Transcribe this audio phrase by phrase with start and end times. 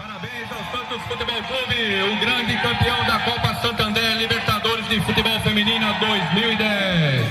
[0.00, 1.74] Parabéns ao Santos Futebol Clube,
[2.04, 7.26] o grande campeão da Copa Santander Libertadores de Futebol Feminino 2010.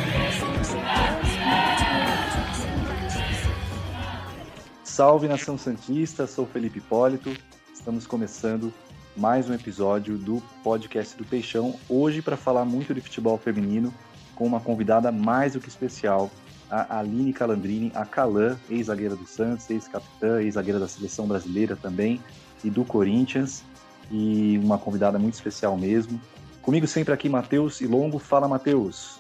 [4.83, 7.35] Salve nação Santista, sou Felipe Hipólito.
[7.74, 8.71] Estamos começando
[9.17, 13.91] mais um episódio do podcast do Peixão, hoje para falar muito de futebol feminino,
[14.36, 16.29] com uma convidada mais do que especial,
[16.70, 22.21] a Aline Calandrini, a Calan, ex-zagueira do Santos, ex-capitã, ex-zagueira da seleção brasileira também
[22.63, 23.63] e do Corinthians,
[24.11, 26.19] e uma convidada muito especial mesmo.
[26.61, 28.19] Comigo sempre aqui, Matheus e Longo.
[28.19, 29.19] Fala, Matheus.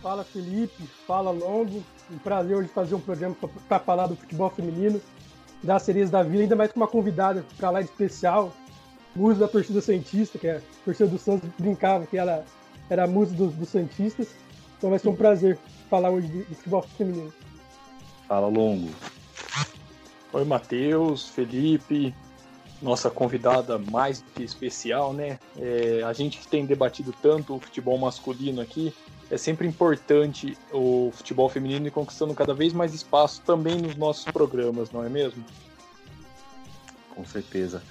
[0.00, 0.84] Fala, Felipe.
[1.06, 1.82] Fala, Longo.
[2.10, 3.34] Um prazer hoje fazer um programa
[3.68, 5.00] para falar do futebol feminino,
[5.62, 8.52] das sereias da Vila, ainda mais com uma convidada para lá de especial,
[9.16, 12.44] musa da torcida Santista, que é a torcida do Santos brincava que ela
[12.90, 14.28] era a musa dos, dos Santistas.
[14.76, 15.58] Então vai ser um prazer
[15.88, 17.32] falar hoje de, de futebol feminino.
[18.28, 18.90] Fala, Longo.
[20.32, 22.14] Oi, Matheus, Felipe,
[22.82, 25.38] nossa convidada mais do que especial, né?
[25.56, 28.94] É, a gente que tem debatido tanto o futebol masculino aqui,
[29.30, 34.24] é sempre importante o futebol feminino ir conquistando cada vez mais espaço também nos nossos
[34.24, 35.44] programas, não é mesmo?
[37.14, 37.82] Com certeza.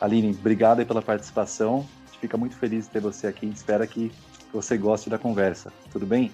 [0.00, 1.86] Aline, obrigado pela participação.
[2.04, 3.46] A gente fica muito feliz de ter você aqui.
[3.46, 4.12] Espera que
[4.52, 5.72] você goste da conversa.
[5.90, 6.30] Tudo bem?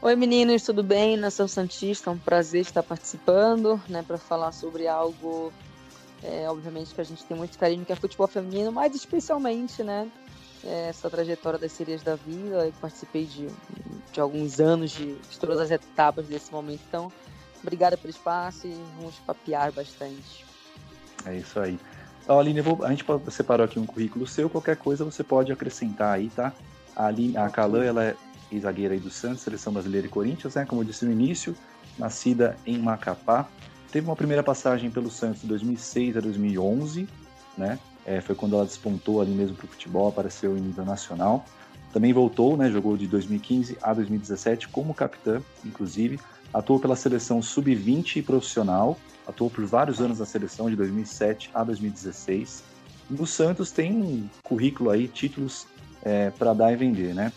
[0.00, 1.16] Oi meninos, tudo bem?
[1.16, 5.52] Nação Santista, é um prazer estar participando, né, para falar sobre algo,
[6.22, 10.08] é, obviamente que a gente tem muito carinho que é futebol feminino, mas especialmente, né,
[10.64, 12.66] é, essa trajetória das sereias da vida.
[12.66, 13.48] Eu participei de,
[14.12, 17.12] de alguns anos de, de todas as etapas desse momento, então
[17.60, 20.44] obrigada pelo espaço e vamos papear bastante.
[21.24, 21.78] É isso aí.
[22.28, 26.14] Ó, Aline, vou, a gente separou aqui um currículo seu, qualquer coisa você pode acrescentar
[26.14, 26.52] aí, tá?
[26.94, 28.16] A, Aline, a Calan, ela é
[28.60, 30.64] zagueira aí do Santos, seleção brasileira e Corinthians, né?
[30.64, 31.56] Como eu disse no início,
[31.98, 33.48] nascida em Macapá.
[33.92, 37.06] Teve uma primeira passagem pelo Santos de 2006 a 2011,
[37.58, 37.78] né?
[38.06, 41.44] É, foi quando ela despontou ali mesmo para o futebol, apareceu em nível nacional.
[41.92, 42.70] Também voltou, né?
[42.70, 46.18] Jogou de 2015 a 2017 como capitã, inclusive.
[46.54, 52.64] Atuou pela seleção sub-20 profissional, atuou por vários anos na seleção de 2007 a 2016.
[53.10, 55.66] No Santos tem um currículo aí, títulos
[56.02, 57.30] é, para dar e vender, né?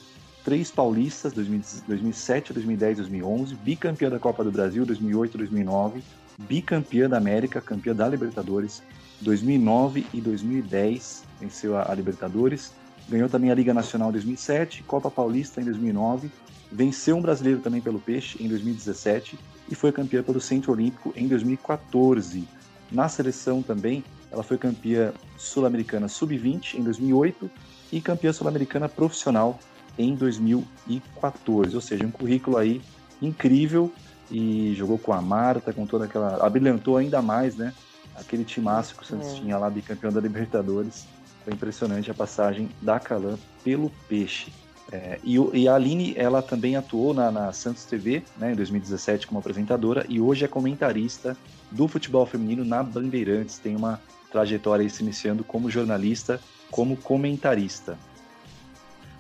[0.46, 6.02] Três paulistas, 2007, 2010, 2011, bicampeã da Copa do Brasil, 2008, 2009,
[6.38, 8.84] bicampeã da América, campeã da Libertadores,
[9.22, 12.74] 2009 e 2010, venceu a, a Libertadores,
[13.08, 16.30] ganhou também a Liga Nacional em 2007, Copa Paulista em 2009,
[16.72, 21.28] venceu um brasileiro também pelo Peixe em 2017 e foi campeã pelo Centro Olímpico em
[21.28, 22.48] 2014.
[22.92, 27.50] Na seleção também, ela foi campeã sul-americana sub-20 em 2008
[27.92, 29.60] e campeã sul-americana profissional
[29.98, 31.76] em 2014.
[31.76, 32.82] Ou seja, um currículo aí
[33.22, 33.92] incrível
[34.32, 36.46] e jogou com a Marta, com toda aquela.
[36.46, 37.74] abrilhantou ainda mais, né?
[38.16, 39.34] Aquele timaço que o Santos é.
[39.36, 41.06] tinha lá, bicampeão da Libertadores.
[41.44, 44.52] Foi impressionante a passagem da Calan pelo Peixe.
[44.92, 49.26] É, e, e, a Aline, ela também atuou na, na, Santos TV, né, em 2017
[49.26, 51.36] como apresentadora, e hoje é comentarista
[51.72, 53.58] do futebol feminino na Bandeirantes.
[53.58, 54.00] Tem uma
[54.32, 57.98] trajetória aí se iniciando como jornalista, como comentarista.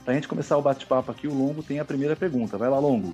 [0.03, 2.57] Para a gente começar o bate-papo aqui, o Longo tem a primeira pergunta.
[2.57, 3.13] Vai lá, Longo.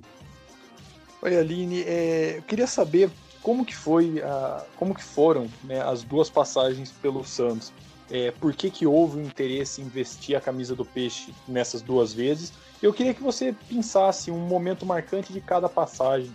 [1.22, 1.82] Oi, Aline.
[1.82, 3.08] É, eu queria saber
[3.42, 7.72] como que foi, a, como que foram né, as duas passagens pelo Santos.
[8.10, 12.12] É, por que, que houve o interesse em vestir a camisa do Peixe nessas duas
[12.12, 12.52] vezes?
[12.82, 16.34] Eu queria que você pensasse um momento marcante de cada passagem.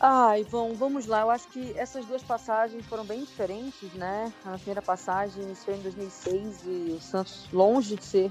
[0.00, 1.22] Ah, Ivon, vamos lá.
[1.22, 4.32] Eu acho que essas duas passagens foram bem diferentes, né?
[4.44, 8.30] A primeira passagem iniciou em 2006 e o Santos, longe de ser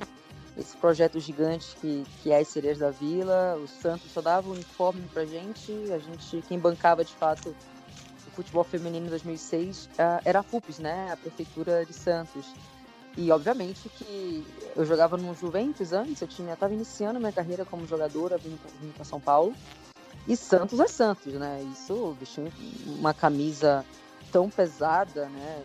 [0.57, 4.53] esse projeto gigante que, que é as Sereias da Vila, o Santos só dava o
[4.53, 7.55] uniforme pra gente, a gente, quem bancava de fato
[8.25, 11.11] o futebol feminino em 2006 ah, era a FUPES, né?
[11.11, 12.53] A Prefeitura de Santos.
[13.15, 17.87] E obviamente que eu jogava no Juventus antes, eu tinha, estava iniciando minha carreira como
[17.87, 19.55] jogadora, vindo para São Paulo.
[20.27, 21.63] E Santos é Santos, né?
[21.73, 22.51] Isso, vestir
[22.85, 23.83] uma camisa
[24.31, 25.63] tão pesada, né?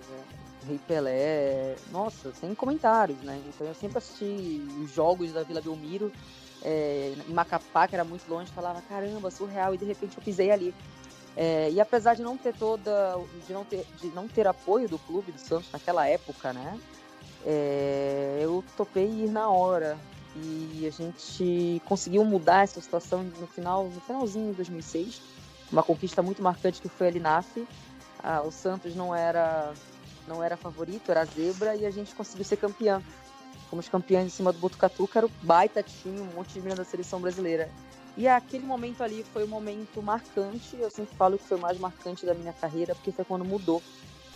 [0.67, 3.41] Rei Pelé, nossa, sem comentários, né?
[3.49, 6.13] Então eu sempre assisti os jogos da Vila Belmiro,
[6.63, 10.51] é, em Macapá, que era muito longe, falava, caramba, surreal, e de repente eu pisei
[10.51, 10.75] ali.
[11.37, 13.17] É, e apesar de não ter toda,
[13.47, 16.79] de não ter, de não ter apoio do clube do Santos naquela época, né?
[17.45, 19.99] É, eu topei ir na hora,
[20.35, 25.21] e a gente conseguiu mudar essa situação no final, no finalzinho de 2006.
[25.71, 27.67] Uma conquista muito marcante que foi a Linaf.
[28.23, 29.73] Ah, o Santos não era
[30.27, 33.03] não era favorito, era zebra e a gente conseguiu ser campeão.
[33.69, 36.79] Fomos campeões em cima do Botucatu, que era o baita time, um monte de meninas
[36.79, 37.71] da seleção brasileira.
[38.17, 41.79] E aquele momento ali foi um momento marcante, eu sempre falo que foi o mais
[41.79, 43.83] marcante da minha carreira, porque foi quando mudou.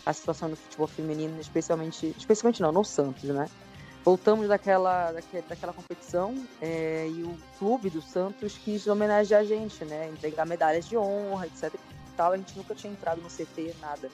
[0.07, 3.51] a situação do futebol feminino, especialmente, especialmente não, no Santos, né?
[4.05, 9.85] Voltamos daquela, daquela, daquela competição é, e o clube do Santos quis homenagear a gente,
[9.85, 10.09] né?
[10.09, 11.75] Entregar medalhas de honra, etc.
[11.75, 12.31] E tal.
[12.31, 14.09] A gente nunca tinha entrado no CT, nada.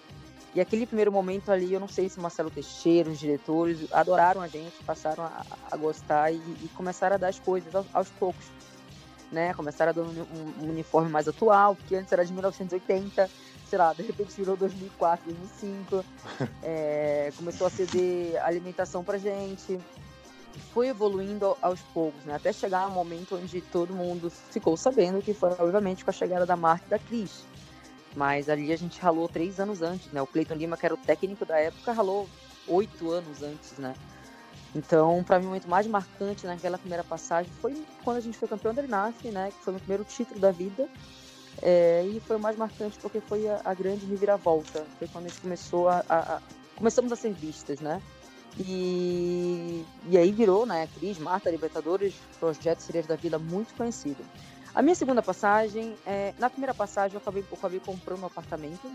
[0.55, 4.49] E aquele primeiro momento ali, eu não sei se Marcelo Teixeira, os diretores, adoraram a
[4.49, 8.45] gente, passaram a, a gostar e, e, começaram a dar as coisas aos, aos poucos.
[9.31, 9.55] Né?
[9.55, 10.27] Começaram a dar um,
[10.61, 13.31] um, uniforme mais atual, porque antes era de 1980,
[13.67, 16.05] sei lá, de repente virou 2004, 2005.
[16.63, 19.81] é, começou a ceder alimentação pra gente.
[20.75, 22.35] Foi evoluindo aos poucos, né?
[22.35, 26.45] Até chegar um momento onde todo mundo ficou sabendo que foi, obviamente, com a chegada
[26.45, 27.47] da Marta e da Cris
[28.15, 30.21] mas ali a gente ralou três anos antes, né?
[30.21, 32.29] O Cleiton Lima, que era o técnico da época, ralou
[32.69, 33.95] oito anos antes, né?
[34.75, 38.49] Então, para mim, o momento mais marcante naquela primeira passagem foi quando a gente foi
[38.49, 39.51] campeão da INAF, né?
[39.51, 40.89] Que foi o meu primeiro título da vida.
[41.61, 44.87] É, e foi o mais marcante porque foi a, a, grande reviravolta.
[44.99, 46.43] Foi quando a gente começou a, a, a,
[46.77, 48.01] Começamos a ser vistas, né?
[48.59, 50.89] E, e aí virou, né?
[50.99, 54.25] Cris, Marta, Libertadores, projeto Sereias da Vida muito conhecido.
[54.75, 58.91] A minha segunda passagem, é, na primeira passagem eu acabei, eu acabei comprando um apartamento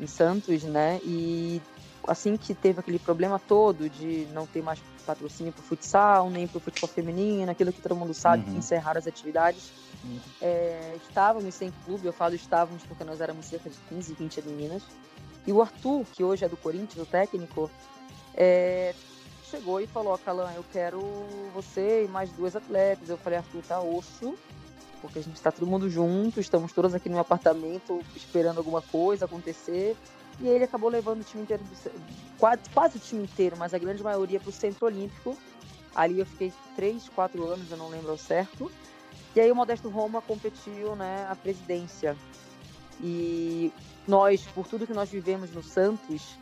[0.00, 1.00] em Santos, né?
[1.04, 1.62] E
[2.06, 6.48] assim que teve aquele problema todo de não ter mais patrocínio para o futsal, nem
[6.48, 8.52] para o futebol feminino, aquilo que todo mundo sabe, uhum.
[8.52, 9.70] que encerraram as atividades.
[10.02, 10.18] Uhum.
[10.40, 14.82] É, estávamos sem clube, eu falo estávamos porque nós éramos cerca de 15, 20 meninas.
[15.46, 17.70] E o Arthur, que hoje é do Corinthians, o técnico,
[18.34, 18.94] é,
[19.50, 21.00] chegou e falou, Calan, eu quero
[21.54, 23.08] você e mais duas atletas.
[23.08, 24.36] Eu falei, Arthur, tá osso,
[25.04, 29.26] porque a gente está todo mundo junto, estamos todos aqui no apartamento esperando alguma coisa
[29.26, 29.94] acontecer.
[30.40, 31.62] E ele acabou levando o time inteiro,
[32.38, 35.36] quase, quase o time inteiro, mas a grande maioria para o Centro Olímpico.
[35.94, 38.72] Ali eu fiquei três, quatro anos, eu não lembro ao certo.
[39.36, 42.16] E aí o Modesto Roma competiu né, a presidência.
[42.98, 43.70] E
[44.08, 46.38] nós, por tudo que nós vivemos no Santos,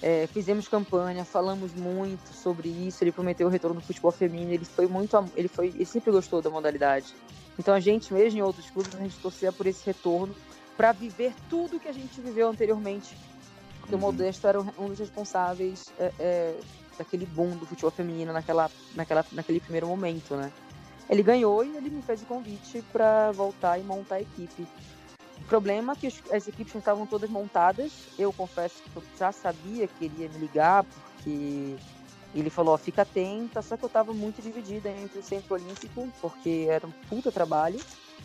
[0.00, 3.02] é, fizemos campanha, falamos muito sobre isso.
[3.02, 4.52] Ele prometeu o retorno do futebol feminino.
[4.52, 7.12] Ele foi muito, ele foi, ele sempre gostou da modalidade.
[7.58, 10.34] Então a gente mesmo em outros clubes a gente torcia por esse retorno
[10.76, 13.16] para viver tudo que a gente viveu anteriormente.
[13.80, 14.00] Porque uhum.
[14.00, 16.60] o Modesto era um dos responsáveis é, é,
[16.98, 20.52] daquele boom do futebol feminino naquela, naquela, naquele primeiro momento, né?
[21.08, 24.66] Ele ganhou e ele me fez o convite para voltar e montar a equipe.
[25.38, 27.92] O problema é que as equipes já estavam todas montadas.
[28.18, 31.76] Eu confesso que eu já sabia que ele ia me ligar, porque
[32.40, 36.08] ele falou, ó, fica atenta, só que eu estava muito dividida entre o Centro Olímpico,
[36.20, 37.80] porque era um puta trabalho,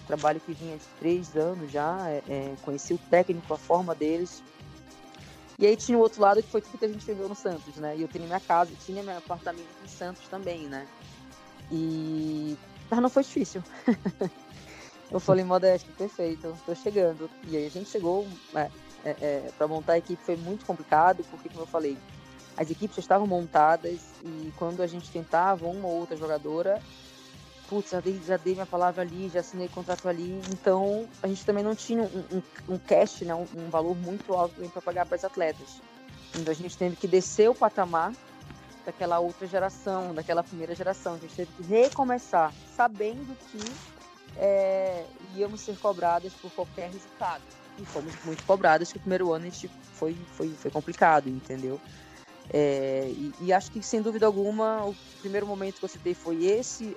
[0.05, 4.43] trabalho que vinha de três anos já, é, é, conheci o técnico, a forma deles.
[5.57, 7.75] E aí tinha o outro lado que foi tudo que a gente viveu no Santos,
[7.75, 7.95] né?
[7.95, 10.87] E eu tinha minha casa, tinha meu apartamento em Santos também, né?
[11.71, 12.57] E...
[12.89, 13.63] Mas não foi difícil.
[15.09, 17.29] eu falei, Modesto, perfeito, tô chegando.
[17.47, 18.69] E aí a gente chegou, é,
[19.05, 21.97] é, é para montar a equipe foi muito complicado, porque, como eu falei,
[22.57, 26.81] as equipes já estavam montadas e quando a gente tentava uma ou outra jogadora,
[27.69, 31.45] putz, já dei, já dei minha palavra ali, já assinei contrato ali, então a gente
[31.45, 35.05] também não tinha um, um, um cash, né, um, um valor muito alto para pagar
[35.05, 35.81] para as atletas.
[36.35, 38.13] Então a gente teve que descer o patamar
[38.85, 41.13] daquela outra geração, daquela primeira geração.
[41.13, 43.61] A gente teve que recomeçar, sabendo que
[44.37, 45.05] é,
[45.35, 47.43] íamos ser cobradas por qualquer resultado.
[47.79, 51.79] E fomos muito cobradas, que o primeiro ano a gente foi, foi, foi complicado, entendeu?
[52.53, 56.45] É, e, e, acho que, sem dúvida alguma, o primeiro momento que eu citei foi
[56.45, 56.95] esse,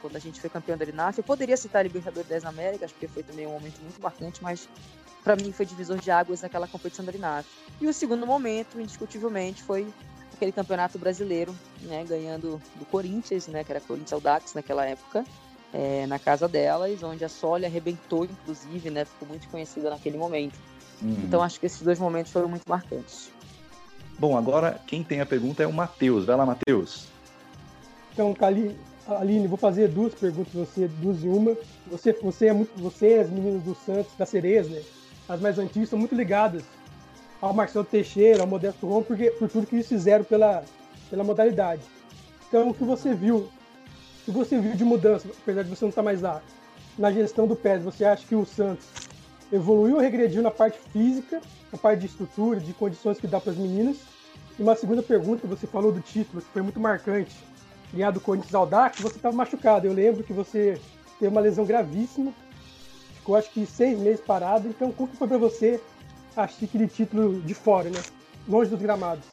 [0.00, 1.16] quando a gente foi campeão da Linaf.
[1.16, 4.68] Eu poderia citar a Libertadores 10 Américas, porque foi também um momento muito marcante, mas
[5.24, 7.48] para mim foi divisor de águas naquela competição da Linaf.
[7.80, 9.86] E o segundo momento, indiscutivelmente, foi
[10.34, 15.24] aquele campeonato brasileiro, né, ganhando do Corinthians, né, que era Corinthians Audax naquela época,
[15.72, 20.58] é, na casa delas, onde a Soli arrebentou, inclusive, né, ficou muito conhecida naquele momento.
[21.00, 21.16] Uhum.
[21.24, 23.30] Então acho que esses dois momentos foram muito marcantes.
[24.18, 26.24] Bom, agora quem tem a pergunta é o Matheus.
[26.24, 27.06] Vai lá, Matheus.
[28.12, 28.76] Então, Aline,
[29.06, 31.56] Aline, vou fazer duas perguntas você, duas em uma.
[31.90, 34.82] Você, você é muito, você, as meninas do Santos, da Cereza, né?
[35.28, 36.62] as mais antigas, são muito ligadas
[37.40, 40.62] ao Marcelo Teixeira, ao Modesto Rom, porque, por tudo que eles fizeram pela,
[41.10, 41.82] pela modalidade.
[42.46, 45.88] Então, o que você viu, o que você viu de mudança, apesar de você não
[45.88, 46.40] estar mais lá,
[46.98, 48.86] na gestão do PES, você acha que o Santos
[49.50, 51.40] evoluiu ou regrediu na parte física,
[51.72, 53.96] na parte de estrutura, de condições que dá para as meninas?
[54.58, 57.34] E uma segunda pergunta, você falou do título, que foi muito marcante,
[57.92, 59.86] ganhar do Corinthians ao DAC, você estava machucado.
[59.86, 60.78] Eu lembro que você
[61.18, 62.32] teve uma lesão gravíssima,
[63.14, 64.68] ficou acho que seis meses parado.
[64.68, 65.80] Então, como foi para você
[66.36, 68.02] assistir aquele título de fora, né?
[68.46, 69.24] Longe dos gramados?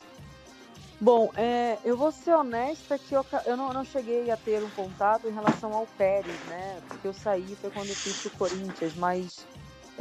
[1.02, 4.70] Bom, é, eu vou ser honesta que eu, eu não, não, cheguei a ter um
[4.72, 6.82] contato em relação ao Pérez, né?
[6.90, 9.46] Porque eu saí foi quando eu fiz o Corinthians, mas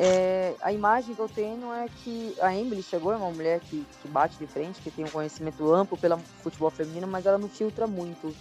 [0.01, 3.85] É, a imagem que eu tenho é que a Emily chegou, é uma mulher que,
[4.01, 7.49] que bate de frente, que tem um conhecimento amplo pelo futebol feminino, mas ela não
[7.49, 8.33] filtra muito.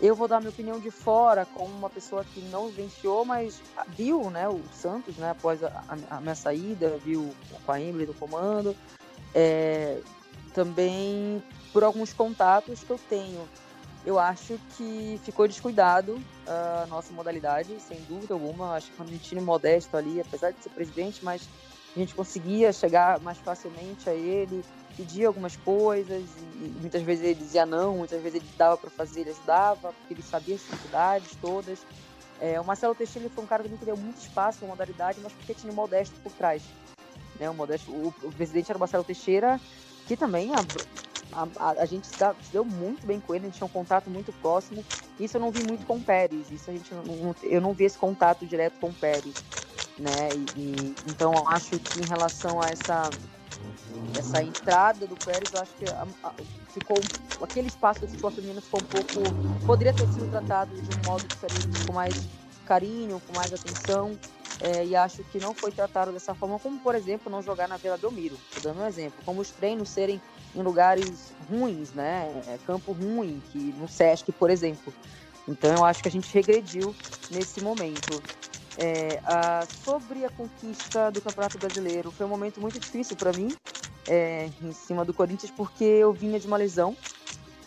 [0.00, 4.30] Eu vou dar minha opinião de fora, como uma pessoa que não vivenciou, mas viu
[4.30, 7.30] né, o Santos né, após a, a, minha saída, viu
[7.66, 8.74] com a Emily no comando.
[9.34, 10.00] É,
[10.54, 11.42] também
[11.74, 13.46] por alguns contatos que eu tenho
[14.06, 18.76] eu acho que ficou descuidado a nossa modalidade, sem dúvida alguma.
[18.76, 21.48] Acho que a gente tinha modesto ali, apesar de ser presidente, mas
[21.94, 24.64] a gente conseguia chegar mais facilmente a ele,
[24.96, 26.22] pedir algumas coisas,
[26.54, 30.14] e muitas vezes ele dizia não, muitas vezes ele dava para fazer, ele ajudava, porque
[30.14, 31.78] ele sabia as dificuldades todas.
[32.40, 35.32] É, o Marcelo Teixeira foi um cara que nunca deu muito espaço para modalidade, mas
[35.32, 36.62] porque tinha o Modesto por trás.
[37.40, 39.60] Né, o, Modesto, o, o presidente era o Marcelo Teixeira,
[40.06, 40.54] que também
[41.32, 42.16] a, a, a, gente se,
[42.52, 44.84] deu muito bem com ele, a gente tinha um contato muito próximo.
[45.18, 47.84] Isso eu não vi muito com o Pérez, isso a gente não, eu não vi
[47.84, 49.34] esse contato direto com o Pérez,
[49.98, 50.34] né?
[50.34, 53.10] E, e, então eu acho que em relação a essa
[54.16, 56.06] essa entrada do Pérez, eu acho que a,
[56.68, 57.02] ficou
[57.42, 59.08] aquele espaço do futebol feminino ficou um pouco
[59.66, 62.28] poderia ter sido tratado de um modo diferente, com mais
[62.66, 64.18] carinho, com mais atenção.
[64.58, 67.76] É, e acho que não foi tratado dessa forma, como por exemplo não jogar na
[67.76, 70.20] Vila Belmiro, dando um exemplo, como os treinos serem
[70.56, 72.32] em lugares ruins, né?
[72.48, 74.92] É, campo ruim, que no Sesc, por exemplo.
[75.46, 76.94] Então eu acho que a gente regrediu
[77.30, 78.22] nesse momento.
[78.78, 83.56] É, a, sobre a conquista do Campeonato Brasileiro, foi um momento muito difícil para mim,
[84.06, 86.96] é, em cima do Corinthians, porque eu vinha de uma lesão,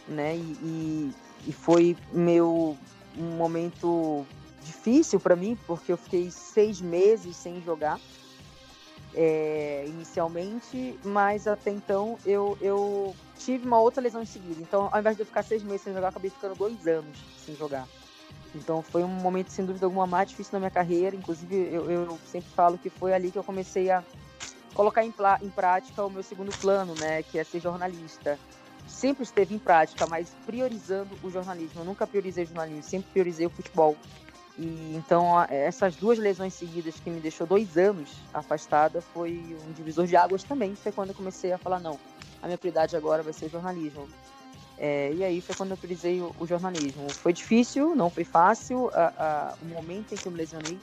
[0.07, 0.35] né?
[0.35, 1.13] E, e,
[1.47, 2.77] e foi meu
[3.17, 4.25] um momento
[4.63, 7.99] difícil para mim, porque eu fiquei seis meses sem jogar
[9.13, 14.61] é, inicialmente, mas até então eu, eu tive uma outra lesão em seguida.
[14.61, 17.55] Então, ao invés de eu ficar seis meses sem jogar, acabei ficando dois anos sem
[17.55, 17.87] jogar.
[18.53, 21.15] Então, foi um momento, sem dúvida alguma, mais difícil na minha carreira.
[21.15, 24.03] Inclusive, eu, eu sempre falo que foi ali que eu comecei a
[24.73, 28.39] colocar em, em prática o meu segundo plano, né, que é ser jornalista.
[28.87, 31.81] Sempre esteve em prática, mas priorizando o jornalismo.
[31.81, 33.95] Eu nunca priorizei jornalismo, sempre priorizei o futebol.
[34.59, 40.05] E então essas duas lesões seguidas que me deixou dois anos afastada foi um divisor
[40.05, 40.75] de águas também.
[40.75, 41.97] Foi quando eu comecei a falar não,
[42.41, 44.05] a minha prioridade agora vai ser jornalismo.
[44.77, 47.13] É, e aí foi quando eu priorizei o, o, jornalismo.
[47.13, 48.89] Foi difícil, não foi fácil.
[48.93, 50.77] A, a, o momento em que eu me lesionei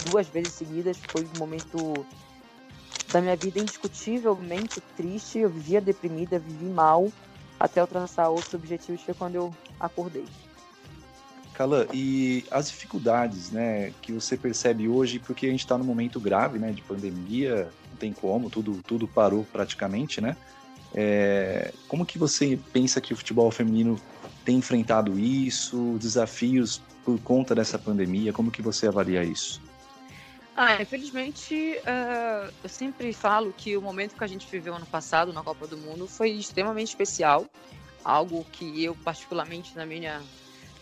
[0.00, 2.04] duas vezes seguidas foi um momento
[3.08, 5.38] da minha vida indiscutivelmente triste.
[5.38, 7.10] Eu vivia deprimida, vivi mal
[7.58, 9.02] até alcançar outros objetivos.
[9.02, 10.26] Foi quando eu acordei.
[11.54, 16.20] Calan, e as dificuldades, né, que você percebe hoje, porque a gente está num momento
[16.20, 20.36] grave, né, de pandemia, não tem como, tudo, tudo parou praticamente, né?
[20.94, 23.98] É, como que você pensa que o futebol feminino
[24.44, 28.32] tem enfrentado isso, desafios por conta dessa pandemia?
[28.32, 29.60] Como que você avalia isso?
[30.56, 35.32] Ah, infelizmente, uh, eu sempre falo que o momento que a gente viveu ano passado
[35.32, 37.46] na Copa do Mundo foi extremamente especial,
[38.04, 40.22] algo que eu particularmente na minha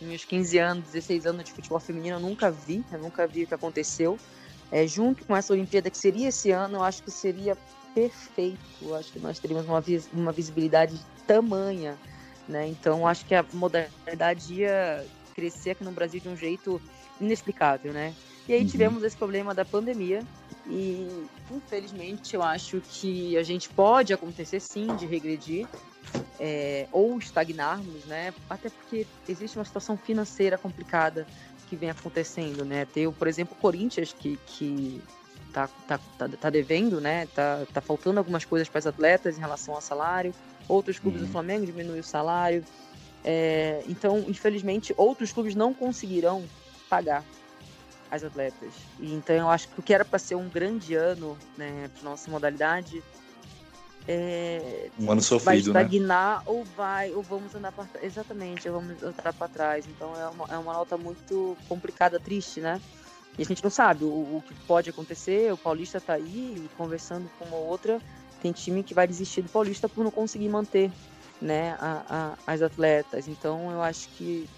[0.05, 3.47] meus 15 anos, 16 anos de futebol feminino, eu nunca vi, eu nunca vi o
[3.47, 4.19] que aconteceu.
[4.71, 7.57] É, junto com essa Olimpíada que seria esse ano, eu acho que seria
[7.95, 8.59] perfeito.
[8.81, 11.99] Eu acho que nós teríamos uma, vis uma visibilidade tamanha,
[12.49, 12.67] né?
[12.69, 16.81] Então, acho que a modalidade ia crescer aqui no Brasil de um jeito
[17.21, 18.15] inexplicável, né?
[18.49, 18.67] E aí uhum.
[18.67, 20.23] tivemos esse problema da pandemia
[20.67, 25.67] e, infelizmente, eu acho que a gente pode acontecer sim de regredir,
[26.39, 28.35] é, ou estagnarmos, né?
[28.49, 31.27] Até porque existe uma situação financeira complicada
[31.69, 32.85] que vem acontecendo, né?
[32.85, 35.03] Tem, por exemplo, o Corinthians que, que
[35.53, 37.27] tá, tá, tá, tá devendo, né?
[37.35, 40.35] Tá, tá faltando algumas coisas para as atletas em relação ao salário.
[40.69, 41.27] Outros clubes uhum.
[41.27, 42.65] do Flamengo diminuem o salário.
[43.25, 46.45] É, então, infelizmente, outros clubes não conseguirão
[46.89, 47.25] pagar
[48.11, 48.75] as atletas.
[49.01, 52.11] E, então, eu acho que o que era para ser um grande ano né, para
[52.11, 53.03] nossa modalidade
[54.07, 55.89] é, um ano sofrido, vai né?
[55.89, 56.45] estagnar né?
[56.47, 59.87] ou vai ou vamos andar para exatamente vamos andar para trás.
[59.87, 62.81] Então é uma, é uma nota muito complicada triste né?
[63.39, 65.53] E a gente não sabe o, o que pode acontecer.
[65.53, 68.01] O Paulista está aí conversando com uma outra.
[68.43, 70.91] Tem time que vai desistir do Paulista por não conseguir manter
[71.41, 73.29] né a, a, as atletas.
[73.29, 74.49] Então eu acho que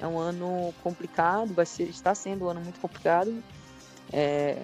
[0.00, 3.42] é um ano complicado vai ser está sendo um ano muito complicado.
[4.12, 4.62] É,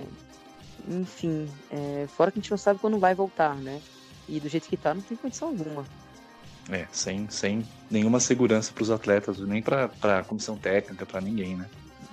[0.86, 3.80] enfim é, fora que a gente não sabe quando vai voltar né
[4.28, 5.84] e do jeito que tá, não tem condição alguma.
[6.70, 11.56] É, sem, sem nenhuma segurança para os atletas, nem para a comissão técnica, para ninguém,
[11.56, 11.66] né?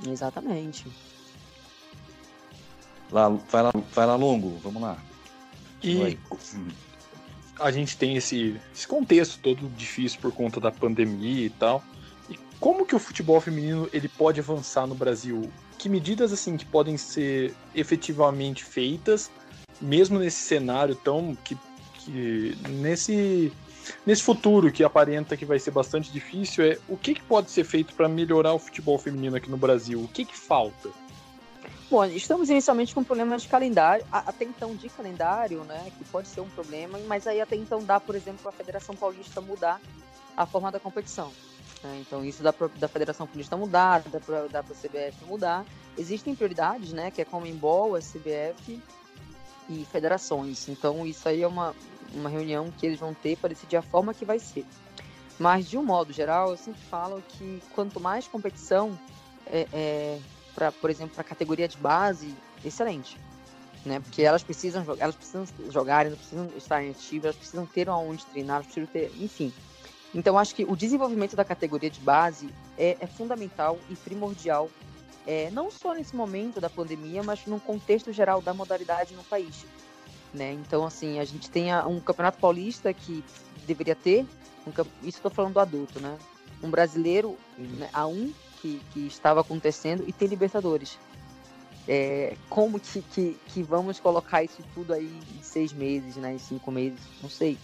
[0.08, 0.88] Exatamente.
[3.12, 4.98] Lá, vai, lá, vai lá, Longo, vamos lá.
[5.84, 6.18] E
[7.60, 11.84] a gente tem esse, esse contexto todo difícil por conta da pandemia e tal.
[12.30, 15.52] E como que o futebol feminino ele pode avançar no Brasil?
[15.78, 19.30] Que medidas assim que podem ser efetivamente feitas,
[19.80, 21.58] mesmo nesse cenário tão que,
[22.06, 23.52] que nesse
[24.06, 27.64] nesse futuro que aparenta que vai ser bastante difícil é o que, que pode ser
[27.64, 30.02] feito para melhorar o futebol feminino aqui no Brasil?
[30.02, 30.90] O que, que falta?
[31.90, 36.42] Bom, estamos inicialmente com problemas de calendário, até então de calendário, né, que pode ser
[36.42, 39.80] um problema, mas aí até então dá, por exemplo, a Federação Paulista mudar
[40.36, 41.32] a forma da competição.
[41.84, 42.00] Né?
[42.02, 45.64] Então isso dá para da Federação Paulista mudar, dá para dá a CBF mudar.
[45.96, 48.82] Existem prioridades, né, que é Comembol, a CBF
[49.70, 50.68] e federações.
[50.68, 51.76] Então isso aí é uma,
[52.16, 54.66] uma reunião que eles vão ter para decidir a forma que vai ser.
[55.38, 58.98] Mas de um modo geral, eu sempre falo que quanto mais competição,
[59.46, 60.20] é, é
[60.54, 63.18] para, por exemplo, para a categoria de base, excelente.
[63.86, 64.00] Né?
[64.00, 68.56] Porque elas precisam, elas precisam jogar, elas precisam estar ativas, elas precisam ter onde treinar,
[68.56, 69.54] elas precisam ter, enfim.
[70.14, 74.72] Então, acho que o desenvolvimento da categoria de base é, é fundamental e primordial,
[75.28, 79.66] é, não só nesse momento da pandemia, mas no contexto geral da modalidade no país.
[80.36, 80.52] Né?
[80.52, 83.24] Então, assim, a gente tem um campeonato paulista que
[83.66, 84.26] deveria ter,
[84.68, 86.18] um, isso estou falando do adulto, né?
[86.62, 91.00] Um brasileiro né, a um que, que estava acontecendo e tem Libertadores.
[91.88, 95.06] É, como que, que, que, vamos colocar isso tudo aí
[95.38, 97.00] em seis meses, né, em cinco meses?
[97.22, 97.58] Não sei,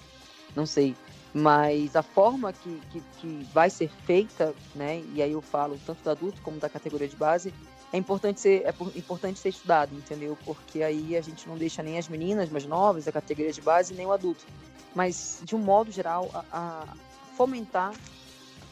[0.56, 0.96] não sei.
[1.34, 6.04] Mas a forma que, que, que vai ser feita, né, e aí eu falo tanto
[6.04, 7.54] do adulto como da categoria de base,
[7.94, 10.38] é importante ser, é importante ser estudado, entendeu?
[10.46, 13.94] Porque aí a gente não deixa nem as meninas mais novas da categoria de base,
[13.94, 14.46] nem o adulto.
[14.96, 16.88] Mas, de um modo geral, a, a
[17.36, 17.94] fomentar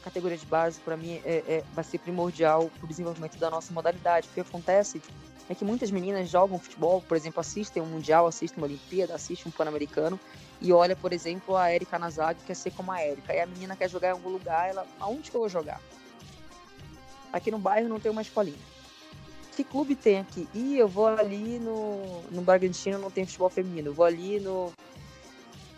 [0.03, 3.73] categoria de base, para mim, é, é, vai ser primordial para o desenvolvimento da nossa
[3.73, 4.27] modalidade.
[4.29, 5.01] O que acontece
[5.49, 9.49] é que muitas meninas jogam futebol, por exemplo, assistem um Mundial, assistem uma Olimpíada, assistem
[9.49, 10.19] um Pan-Americano,
[10.61, 13.33] e olha, por exemplo, a Erika Nazag quer ser como a Erika.
[13.33, 15.81] E a menina quer jogar em algum lugar, ela, aonde que eu vou jogar?
[17.31, 18.57] Aqui no bairro não tem uma escolinha.
[19.59, 20.47] Que clube tem aqui?
[20.55, 23.89] Ih, eu vou ali no, no Bragantino, não tem futebol feminino.
[23.89, 24.71] Eu vou ali no,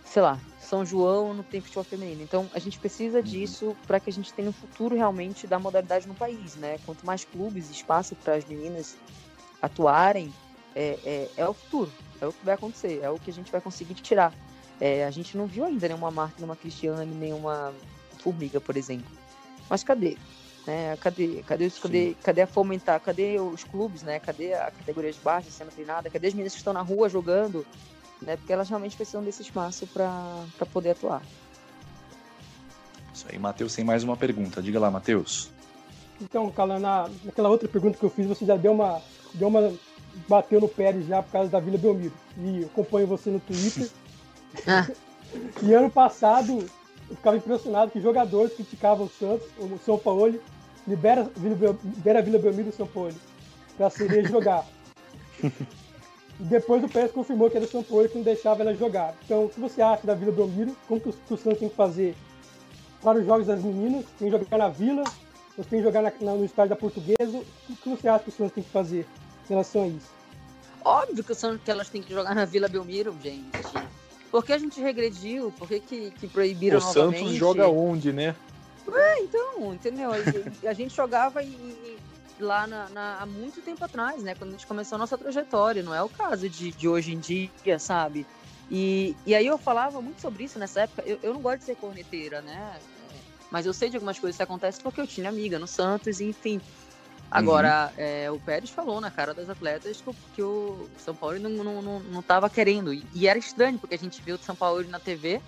[0.06, 2.22] sei lá, são João não tem futebol feminino.
[2.22, 3.24] Então a gente precisa uhum.
[3.24, 6.78] disso para que a gente tenha um futuro realmente da modalidade no país, né?
[6.86, 8.96] Quanto mais clubes, espaço para as meninas
[9.60, 10.32] atuarem,
[10.76, 11.92] é, é, é, o futuro,
[12.22, 14.32] é o que vai acontecer, é o que a gente vai conseguir tirar.
[14.80, 17.74] É, a gente não viu ainda nenhuma Marta, nenhuma Cristiane, nenhuma
[18.20, 19.10] Formiga, por exemplo.
[19.68, 20.18] Mas cadê?
[20.66, 20.96] Né?
[20.98, 23.00] Cadê, cadê, cadê, cadê a fomentar?
[23.00, 24.20] Cadê os clubes, né?
[24.20, 26.10] Cadê a categoria de base sendo treinada?
[26.10, 27.66] Cadê as meninas que estão na rua jogando?
[28.22, 28.38] né?
[28.38, 31.22] Porque elas realmente precisam desse espaço para poder atuar.
[33.14, 34.62] Isso aí, Matheus tem mais uma pergunta.
[34.62, 35.52] Diga lá, Matheus.
[36.22, 39.02] Então, Cala, na, naquela outra pergunta que eu fiz, você já deu uma,
[39.34, 39.74] deu uma.
[40.30, 42.14] bateu no Pérez já por causa da Vila Belmiro.
[42.38, 43.90] E eu acompanho você no Twitter.
[44.68, 44.88] Ah.
[45.64, 46.66] e ano passado,
[47.12, 50.40] eu ficava impressionado que jogadores criticavam o Santos, o São Paulo,
[50.88, 53.14] libera, libera Vila Belmiro e São Paulo
[53.76, 54.66] pra sereia jogar.
[56.40, 59.14] depois o PS confirmou que era o São Paulo que não deixava ela jogar.
[59.26, 60.76] Então, o que você acha da Vila Belmiro?
[60.88, 62.16] Como que o, que o Santos tem que fazer
[63.02, 64.06] para os jogos das meninas?
[64.18, 65.04] Tem que jogar na Vila?
[65.58, 67.44] Ou tem que jogar na, na, no estádio da Portuguesa?
[67.70, 69.06] O que você acha que o Santos tem que fazer
[69.46, 70.10] em relação a isso?
[70.84, 73.52] Óbvio que, o Santos, que elas têm que jogar na Vila Belmiro, gente.
[74.32, 75.52] Por que a gente regrediu?
[75.52, 77.16] Por que, que, que proibiram o novamente?
[77.16, 78.34] O Santos joga onde, né?
[78.94, 80.12] É, então, entendeu?
[80.66, 81.98] A gente jogava e,
[82.40, 84.34] lá na, na, há muito tempo atrás, né?
[84.36, 85.84] Quando a gente começou a nossa trajetória.
[85.84, 88.26] Não é o caso de, de hoje em dia, sabe?
[88.70, 91.04] E, e aí eu falava muito sobre isso nessa época.
[91.06, 92.80] Eu, eu não gosto de ser corneteira, né?
[93.52, 96.26] Mas eu sei de algumas coisas que acontecem porque eu tinha amiga no Santos, e,
[96.26, 96.62] enfim.
[97.32, 98.04] Agora, uhum.
[98.04, 101.82] é, o Pérez falou na cara das atletas que, que o São Paulo não, não,
[101.82, 102.94] não, não tava querendo.
[102.94, 105.42] E, e, era estranho, porque a gente viu o São Paulo na TV,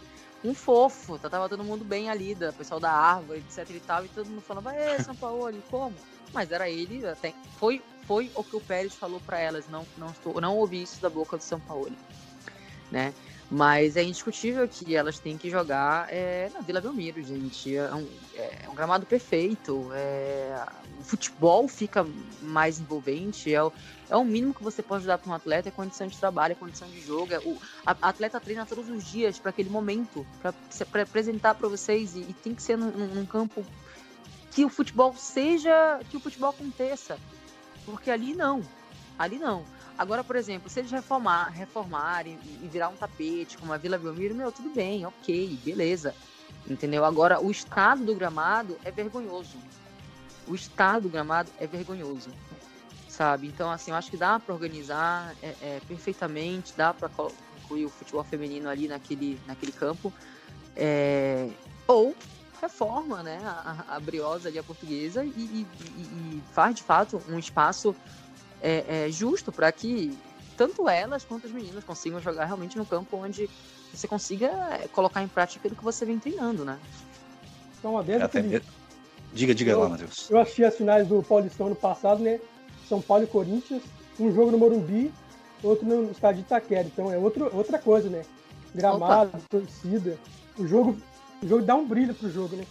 [0.44, 4.06] um fofo, tá, tava todo mundo bem ali, da pessoal da árvore, etc e tal,
[4.06, 5.94] e todo mundo falava, é, São Paulo, como?
[6.34, 10.08] mas era ele, até, foi, foi o que o Pérez falou para elas, não, não,
[10.08, 11.92] estou, não ouvi isso da boca do São Paulo,
[12.92, 13.14] né?
[13.52, 17.76] Mas é indiscutível que elas têm que jogar é, na Vila Belmiro, gente.
[17.76, 19.92] É um, é um gramado perfeito.
[19.94, 20.66] É,
[21.04, 22.08] o futebol fica
[22.42, 23.54] mais envolvente.
[23.54, 23.74] É o,
[24.10, 26.56] é o mínimo que você pode dar para um atleta: é condição de trabalho, é
[26.56, 27.34] condição de jogo.
[27.34, 32.16] É, o a, atleta treina todos os dias para aquele momento, para apresentar para vocês.
[32.16, 33.66] E, e, tem que ser num, num campo
[34.52, 37.20] que o futebol seja, que o futebol aconteça.
[37.86, 38.64] Porque ali não.
[39.20, 39.66] Ali não.
[39.98, 44.34] Agora, por exemplo, se eles reformar, reformarem e virar um tapete como a Vila Belmiro,
[44.34, 46.16] meu, tudo bem, ok, beleza.
[46.68, 47.04] Entendeu?
[47.04, 49.58] Agora, o estado do gramado é vergonhoso.
[50.48, 52.30] O estado do gramado é vergonhoso.
[53.08, 53.48] Sabe?
[53.48, 57.10] Então, assim, eu acho que dá para organizar é, é, perfeitamente, dá para
[57.64, 60.12] incluir o futebol feminino ali naquele, naquele campo.
[60.76, 61.50] É,
[61.88, 62.16] ou
[62.60, 67.38] reforma né, a, a Briosa ali, a portuguesa, e, e, e, faz de fato um
[67.38, 67.96] espaço
[68.62, 70.18] é, é, justo para que
[70.56, 73.50] tanto elas quanto as meninas consigam jogar realmente no campo onde
[73.94, 76.80] você consiga é, colocar em prática aquilo que você vem treinando, né?
[77.78, 78.66] Então, adendo, Até mesmo.
[79.34, 80.30] Diga, diga eu, lá, Matheus.
[80.30, 82.40] Eu assisti as finais do Paulistão no passado, né?
[82.88, 83.82] São Paulo e Corinthians,
[84.20, 85.12] um jogo no Morumbi,
[85.64, 86.84] outro no estádio de Itaquera.
[86.84, 88.24] Então é outro, outra coisa, né?
[88.76, 89.42] Gramado, Opa.
[89.50, 90.18] torcida.
[90.58, 90.98] O jogo,
[91.42, 92.64] o jogo dá um brilho pro jogo, né?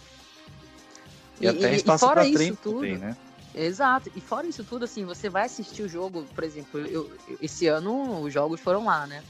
[1.41, 3.17] E, e até espaço para treino tudo, também, né?
[3.53, 4.09] Exato.
[4.15, 7.67] E fora isso tudo, assim, você vai assistir o jogo, por exemplo, eu, eu, esse
[7.67, 9.21] ano os jogos foram lá, né?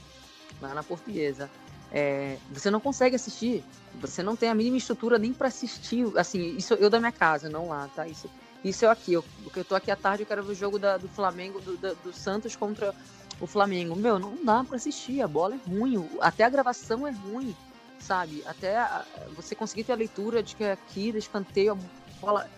[0.62, 1.50] Lá na portuguesa.
[1.96, 6.56] É, você não consegue assistir, você não tem a mínima estrutura nem para assistir, assim,
[6.56, 8.04] isso eu da minha casa, não lá, tá?
[8.04, 8.28] Isso,
[8.64, 10.96] isso eu aqui, eu, eu tô aqui à tarde, eu quero ver o jogo da,
[10.96, 12.92] do Flamengo, do, do, Santos contra
[13.40, 13.94] o Flamengo.
[13.94, 17.54] Meu, não dá para assistir, a bola é ruim, até a gravação é ruim,
[18.00, 18.42] sabe?
[18.44, 19.04] Até a,
[19.36, 22.50] você conseguir ter a leitura de que aqui, de escanteio, a bola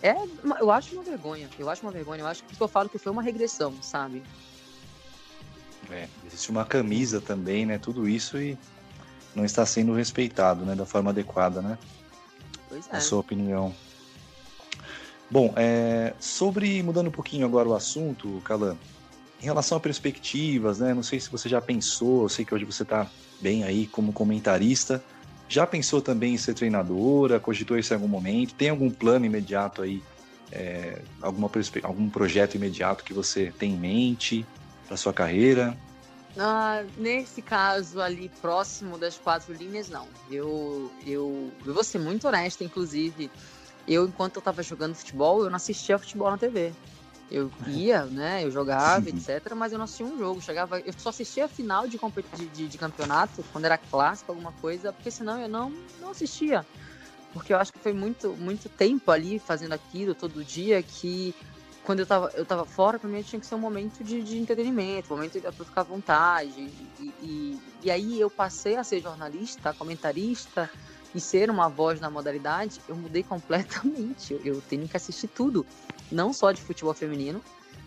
[0.00, 0.14] é,
[0.60, 1.50] eu acho uma vergonha.
[1.58, 2.20] Eu acho uma vergonha.
[2.20, 4.22] Eu acho que eu falo que foi uma regressão, sabe?
[5.90, 7.78] É, existe uma camisa também, né?
[7.78, 8.56] Tudo isso e
[9.36, 10.74] não está sendo respeitado, né?
[10.74, 11.78] Da forma adequada, né?
[12.68, 12.96] Pois é.
[12.96, 13.72] A sua opinião.
[15.30, 18.76] Bom, é, sobre mudando um pouquinho agora o assunto, Calan,
[19.40, 20.94] em relação a perspectivas, né?
[20.94, 23.06] Não sei se você já pensou, eu sei que hoje você está
[23.40, 25.04] bem aí como comentarista.
[25.48, 27.38] Já pensou também em ser treinadora?
[27.38, 28.54] Cogitou isso em algum momento?
[28.54, 30.02] Tem algum plano imediato aí?
[30.50, 31.50] É, alguma
[31.82, 34.46] algum projeto imediato que você tem em mente
[34.86, 35.76] para sua carreira?
[36.38, 40.06] Ah, nesse caso ali próximo das quatro linhas, não.
[40.30, 43.30] Eu, eu, eu vou ser muito honesta, inclusive.
[43.88, 46.74] Eu, enquanto eu estava jogando futebol, eu não assistia futebol na TV.
[47.30, 48.44] Eu ia, né?
[48.44, 49.54] Eu jogava, etc.
[49.56, 50.42] Mas eu não assistia um jogo.
[50.42, 51.98] Chegava, eu só assistia a final de,
[52.52, 55.70] de, de, campeonato, quando era clássico, alguma coisa, porque senão eu não,
[56.00, 56.66] não assistia.
[57.32, 61.34] Porque eu acho que foi muito, muito tempo ali fazendo aquilo todo dia que
[61.86, 64.38] quando eu tava, eu tava fora, pra mim tinha que ser um momento de, de
[64.38, 66.60] entretenimento, um momento pra ficar à vontade.
[66.98, 70.68] E, e, e aí eu passei a ser jornalista, comentarista
[71.14, 74.34] e ser uma voz na modalidade, eu mudei completamente.
[74.34, 75.64] Eu, eu tenho que assistir tudo
[76.10, 77.40] não só de futebol feminino,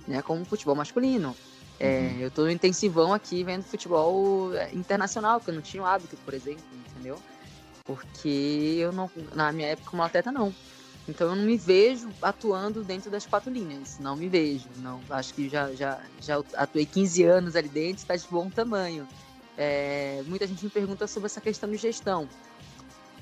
[0.08, 1.36] né, como futebol masculino.
[1.78, 2.20] É, uhum.
[2.20, 6.16] Eu estou no intensivão aqui vendo futebol é, internacional, que eu não tinha o hábito,
[6.24, 7.20] por exemplo, entendeu?
[7.84, 10.54] Porque eu não, na minha época, como atleta, não.
[11.10, 13.98] Então eu não me vejo atuando dentro das quatro linhas.
[14.00, 14.70] Não me vejo.
[14.78, 19.08] Não, acho que já, já, já atuei 15 anos ali dentro, está de bom tamanho.
[19.58, 22.30] É, muita gente me pergunta sobre essa questão de gestão.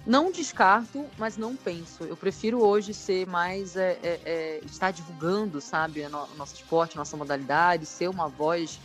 [0.06, 2.04] Não descarto, mas não penso.
[2.04, 7.16] Eu prefiro hoje ser mais é, é, é, estar divulgando, sabe, o nosso esporte, nossa
[7.16, 8.80] modalidade, ser uma voz,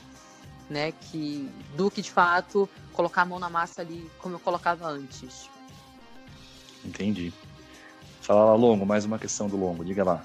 [0.70, 4.86] né, que do que de fato colocar a mão na massa ali como eu colocava
[4.86, 5.48] antes.
[6.84, 7.32] Entendi.
[8.32, 10.24] Fala lá, Longo, mais uma questão do Longo, diga lá.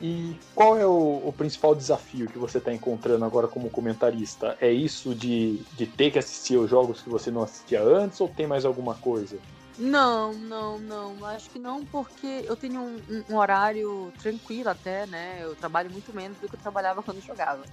[0.00, 4.56] E qual é o, o principal desafio que você está encontrando agora como comentarista?
[4.60, 8.28] É isso de, de ter que assistir os jogos que você não assistia antes ou
[8.28, 9.36] tem mais alguma coisa?
[9.76, 11.24] Não, não, não.
[11.24, 15.40] Acho que não, porque eu tenho um, um, horário tranquilo até, né?
[15.42, 17.64] Eu trabalho muito menos do que eu trabalhava quando jogava.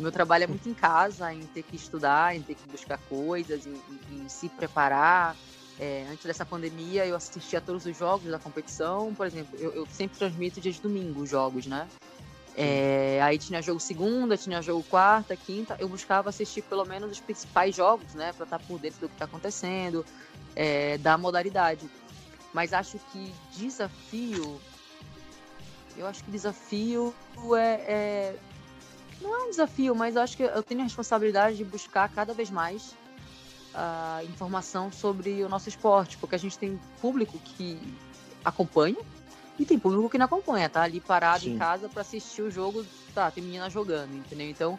[0.00, 2.98] O meu trabalho é muito em casa, em ter que estudar, em ter que buscar
[3.08, 3.80] coisas, em,
[4.10, 5.36] em, em se preparar.
[5.78, 9.14] É, antes dessa pandemia, eu assistia todos os jogos da competição.
[9.14, 11.88] Por exemplo, eu, eu sempre transmito dias de domingo os jogos, né?
[12.54, 15.76] É, aí tinha jogo segunda, tinha jogo quarta, quinta.
[15.78, 18.32] Eu buscava assistir pelo menos os principais jogos, né?
[18.34, 20.04] Pra estar por dentro do que está acontecendo,
[20.54, 21.88] é, da modalidade.
[22.52, 24.60] Mas acho que desafio.
[25.96, 27.14] Eu acho que desafio
[27.56, 28.36] é, é,
[29.20, 32.50] Não é um desafio, mas acho que eu tenho a responsabilidade de buscar cada vez
[32.50, 32.94] mais
[33.74, 37.80] a informação sobre o nosso esporte, porque a gente tem público que
[38.44, 38.98] acompanha
[39.58, 41.54] e tem público que não acompanha, tá ali parado Sim.
[41.54, 44.48] em casa para assistir o jogo, tá, tem menina jogando, entendeu?
[44.48, 44.78] Então,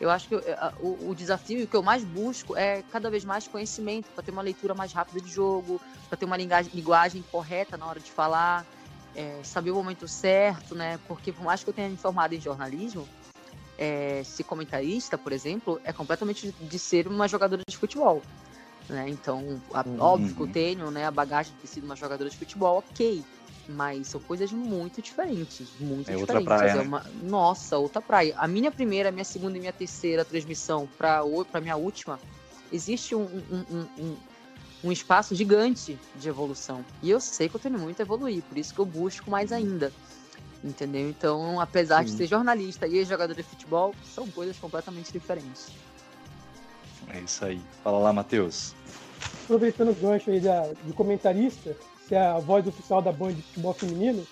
[0.00, 3.24] eu acho que eh, o, o desafio o que eu mais busco é cada vez
[3.24, 7.24] mais conhecimento, para ter uma leitura mais rápida de jogo, para ter uma linguagem, linguagem,
[7.30, 8.66] correta na hora de falar,
[9.14, 10.98] é, saber o momento certo, né?
[11.06, 13.06] Porque por mais que eu tenha me formado em jornalismo,
[13.82, 18.22] é, ser comentarista, por exemplo, é completamente de ser uma jogadora de futebol.
[18.88, 19.08] Né?
[19.08, 19.96] Então, a, uhum.
[19.98, 23.24] óbvio que eu tenho né, a bagagem de ter sido uma jogadora de futebol, ok.
[23.68, 25.66] Mas são coisas muito diferentes.
[25.80, 26.20] Muito é diferentes.
[26.20, 27.04] Outra praia, é uma...
[27.24, 28.34] Nossa, outra praia.
[28.38, 32.20] A minha primeira, minha segunda e minha terceira transmissão para a minha última,
[32.72, 34.16] existe um, um, um,
[34.84, 36.84] um, espaço gigante de evolução.
[37.02, 39.50] E eu sei que eu tenho muito a evoluir, por isso que eu busco mais
[39.50, 39.58] uhum.
[40.62, 41.08] Entendeu?
[41.08, 42.10] Então, apesar Sim.
[42.10, 45.72] de ser jornalista e jogador de futebol, são coisas completamente diferentes.
[47.08, 47.60] É isso aí.
[47.82, 48.74] Fala lá, Matheus.
[49.44, 53.42] aproveitando o gancho aí da, de comentarista, se é a voz oficial da Band de
[53.42, 54.26] futebol feminino,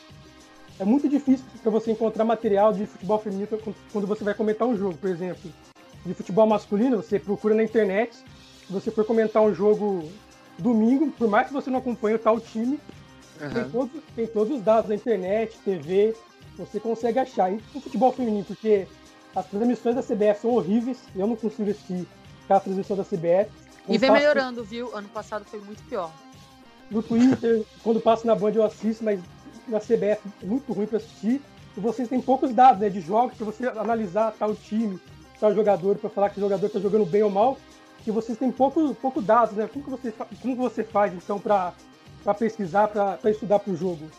[0.79, 3.49] é muito difícil para você encontrar material de futebol feminino
[3.93, 5.53] quando você vai comentar um jogo, por exemplo.
[6.07, 10.11] De futebol masculino, você procura na internet, se você for comentar um jogo
[10.59, 12.81] domingo, por mais que você não acompanhe o tal time,
[13.41, 13.51] uhum.
[13.51, 16.15] tem, todos, tem todos os dados na internet, TV,
[16.57, 17.53] você consegue achar.
[17.53, 18.87] E o futebol feminino, porque
[19.35, 22.07] as transmissões da CBF são horríveis, eu não consigo assistir
[22.49, 23.51] a transmissão da CBF.
[23.89, 24.13] E vem passo...
[24.13, 24.95] melhorando, viu?
[24.95, 26.11] Ano passado foi muito pior.
[26.91, 29.21] No Twitter, quando passo na Band eu assisto, mas
[29.69, 31.41] na CBF é muito ruim para assistir.
[31.77, 35.01] E vocês têm poucos dados né, de jogos para você analisar tal time,
[35.39, 37.57] tal jogador, para falar que o jogador está jogando bem ou mal.
[38.05, 39.69] E vocês têm pouco, pouco dados, né?
[39.73, 41.73] Como que você, como que você faz, então, para
[42.39, 44.11] pesquisar, para estudar para o jogo?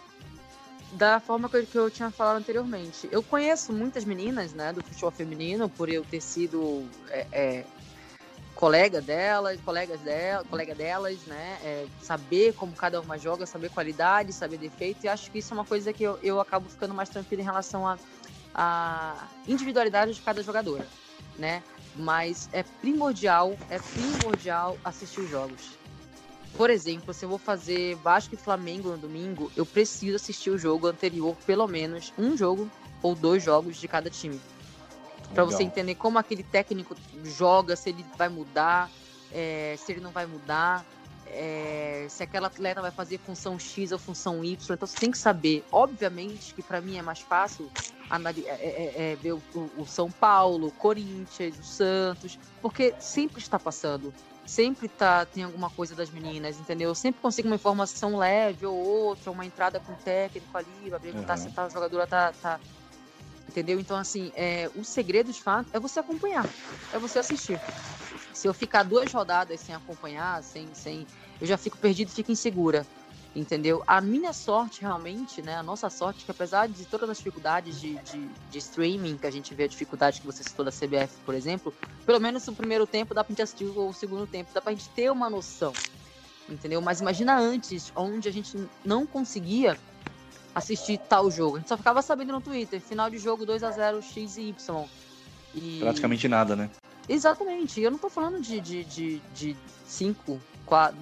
[0.94, 3.08] da forma que eu, tinha falado anteriormente.
[3.12, 7.66] Eu conheço muitas meninas, né, do futebol feminino, por eu ter sido é, é,
[8.56, 14.34] colega delas, colegas dela, colega delas, né, é, saber como cada uma joga, saber qualidade,
[14.34, 17.10] saber defeito, e acho que isso é uma coisa que eu, eu acabo ficando mais
[17.10, 17.98] tranquila em relação à
[18.54, 20.86] a, a individualidade de cada jogadora,
[21.40, 21.64] né,
[21.96, 25.81] mas é primordial, é primordial assistir os jogos
[26.56, 30.58] por exemplo, se eu vou fazer Vasco e Flamengo no domingo, eu preciso assistir o
[30.58, 32.70] jogo anterior, pelo menos um jogo
[33.02, 34.40] ou dois jogos de cada time.
[35.34, 38.90] Para você entender como aquele técnico joga, se ele vai mudar,
[39.32, 40.86] é, se ele não vai mudar,
[41.26, 44.74] é, se aquela atleta vai fazer função X ou função Y.
[44.74, 45.64] Então você tem que saber.
[45.72, 47.72] Obviamente que para mim é mais fácil
[48.10, 49.42] é, é, é, ver o,
[49.78, 54.14] o, São Paulo, o Corinthians, o Santos, porque sempre está passando
[54.52, 56.90] sempre tá, tem alguma coisa das meninas, entendeu?
[56.90, 61.00] Eu sempre consigo uma informação leve ou outra, uma entrada com o técnico ali, vai
[61.00, 61.44] perguntar uhum.
[61.44, 62.60] se tá, a jogadora tá, tá.
[63.48, 63.80] Entendeu?
[63.80, 66.46] Então, assim, é, o segredo de fato é você acompanhar,
[66.94, 67.62] é você assistir.
[68.34, 71.08] Se eu ficar duas rodadas sem acompanhar, sem, sem,
[71.40, 72.86] eu já fico perdido e fico insegura
[73.36, 73.84] entendeu?
[73.88, 75.56] A minha sorte, realmente, né?
[75.56, 79.32] A nossa sorte, que apesar de todas as dificuldades de, de, de, streaming, que a
[79.32, 81.74] gente vê a dificuldade que você citou da CBF, por exemplo,
[82.06, 84.90] pelo menos no primeiro tempo dá pra gente assistir o segundo tempo, dá pra gente
[84.90, 85.74] ter uma noção,
[86.50, 86.82] entendeu?
[86.82, 89.78] Mas imagina antes, onde a gente não conseguia
[90.54, 91.56] assistir tal jogo.
[91.56, 94.50] A gente só ficava sabendo no Twitter, final de jogo 2 a 0 X e
[94.50, 94.86] Y.
[95.56, 95.80] E...
[95.80, 96.70] Praticamente nada, né?
[97.08, 97.82] Exatamente.
[97.82, 100.40] Eu não tô falando de, de, de, de cinco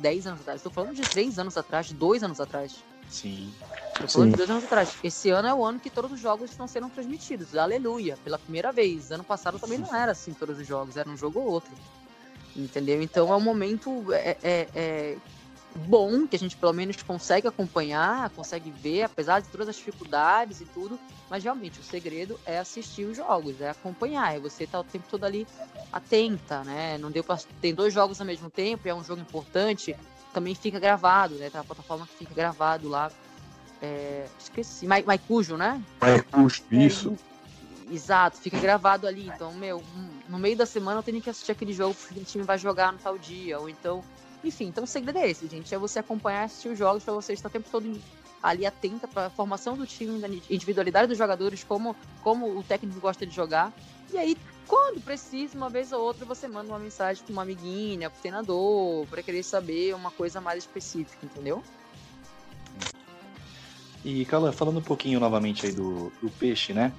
[0.01, 0.60] 10 anos atrás.
[0.60, 2.77] Estou falando de 3 anos atrás, de 2 anos atrás.
[3.08, 3.53] Sim.
[3.93, 4.32] Estou falando Sim.
[4.32, 4.97] de 2 anos atrás.
[5.03, 7.55] Esse ano é o ano que todos os jogos estão sendo transmitidos.
[7.55, 8.17] Aleluia.
[8.23, 9.12] Pela primeira vez.
[9.12, 11.71] Ano passado também não era assim todos os jogos, era um jogo ou outro.
[12.55, 13.01] Entendeu?
[13.01, 15.17] Então é um momento é, é, é
[15.75, 20.62] bom, que a gente pelo menos consegue acompanhar, consegue ver, apesar de todas as dificuldades
[20.62, 24.79] e tudo, mas realmente o segredo é assistir os jogos, é acompanhar, é você estar
[24.79, 25.47] tá o tempo todo ali
[25.91, 26.97] atenta, né?
[26.97, 29.95] Não deu para tem dois jogos ao mesmo tempo, é um jogo importante,
[30.34, 31.49] também fica gravado, né?
[31.49, 33.12] Tem uma plataforma que fica gravado lá.
[33.82, 35.82] É, esqueci, Maicujo, né?
[36.01, 37.15] Maicujo, isso.
[37.89, 39.27] É, exato, fica gravado ali.
[39.27, 39.84] Então, meu,
[40.27, 42.91] no meio da semana eu tenho que assistir aquele jogo porque o time vai jogar
[42.91, 44.03] no tal dia, ou então
[44.43, 45.73] enfim, então o segredo é esse, gente.
[45.73, 47.99] É você acompanhar, assistir os jogos para você estar o tempo todo
[48.41, 53.25] ali atenta para formação do time, da individualidade dos jogadores, como, como o técnico gosta
[53.25, 53.73] de jogar.
[54.12, 58.10] E aí, quando precisa, uma vez ou outra, você manda uma mensagem para uma amiguinha,
[58.10, 61.62] para o treinador, para querer saber uma coisa mais específica, entendeu?
[64.06, 66.93] E, Cala, falando um pouquinho novamente aí do, do Peixe, né?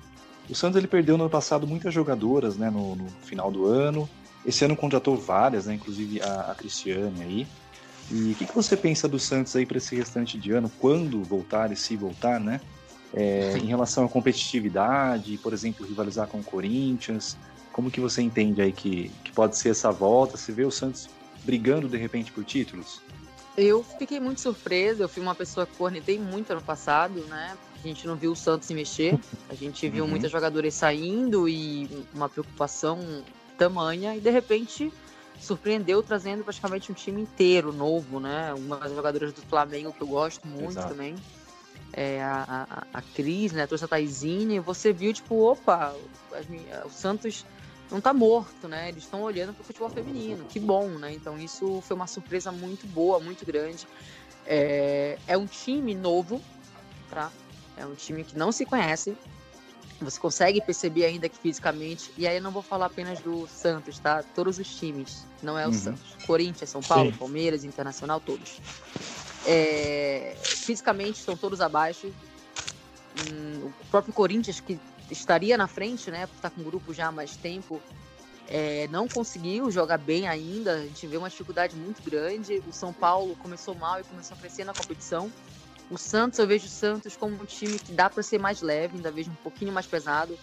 [0.49, 4.09] O Santos ele perdeu no ano passado muitas jogadoras, né, no, no final do ano.
[4.45, 5.75] Esse ano contratou várias, né?
[5.75, 7.47] Inclusive a, a Cristiane aí.
[8.11, 10.71] E o que, que, você pensa do Santos aí para esse restante de ano?
[10.81, 12.61] Quando voltar e se voltar, né?
[13.13, 17.37] É, em relação à competitividade, por exemplo, rivalizar com o Corinthians,
[17.73, 20.37] como que você entende aí que, que pode ser essa volta?
[20.37, 21.09] Você vê o Santos
[21.45, 23.01] brigando de repente por títulos?
[23.57, 27.57] Eu fiquei muito surpresa, eu fui uma pessoa que cornetei muito ano passado, né?
[27.83, 30.11] A gente não viu o Santos se mexer, a gente viu uhum.
[30.11, 32.99] muitos jogadores saindo e uma preocupação
[33.61, 34.91] tamanha e de repente
[35.39, 38.55] surpreendeu trazendo praticamente um time inteiro novo, né?
[38.55, 40.89] Uma das jogadoras do Flamengo que eu gosto muito Exato.
[40.89, 41.15] também.
[41.93, 43.67] É, a, a, a Cris, né?
[43.67, 45.95] Trouxe a Taizine, você viu, tipo, opa,
[46.33, 46.47] as,
[46.87, 47.45] o Santos
[47.91, 48.89] não tá morto, né?
[48.89, 51.13] Eles estão olhando para o futebol feminino, que bom, né?
[51.13, 53.87] Então isso foi uma surpresa muito boa, muito grande.
[54.47, 56.41] É, é um time novo,
[57.11, 57.31] tá?
[57.77, 59.17] É um time que não se conhece,
[60.05, 63.99] você consegue perceber ainda que fisicamente, e aí eu não vou falar apenas do Santos,
[63.99, 64.23] tá?
[64.35, 65.75] Todos os times, não é o uhum.
[65.75, 66.17] Santos.
[66.27, 67.19] Corinthians, São Paulo, Sim.
[67.19, 68.61] Palmeiras, Internacional, todos.
[69.47, 72.13] É, fisicamente estão todos abaixo.
[73.19, 74.79] Hum, o próprio Corinthians, que
[75.11, 76.27] estaria na frente, né?
[76.27, 77.81] Por estar com o grupo já há mais tempo,
[78.49, 82.63] é, não conseguiu jogar bem ainda, a gente vê uma dificuldade muito grande.
[82.67, 85.31] O São Paulo começou mal e começou a crescer na competição.
[85.91, 88.97] O Santos, eu vejo o Santos como um time que dá para ser mais leve,
[88.97, 90.39] ainda vejo um pouquinho mais pesado.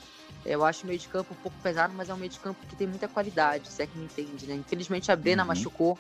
[0.46, 2.60] Eu acho o meio de campo um pouco pesado, mas é um meio de campo
[2.68, 4.56] que tem muita qualidade, se é que me entende, né?
[4.56, 5.48] Infelizmente a Brena uhum.
[5.48, 5.98] machucou,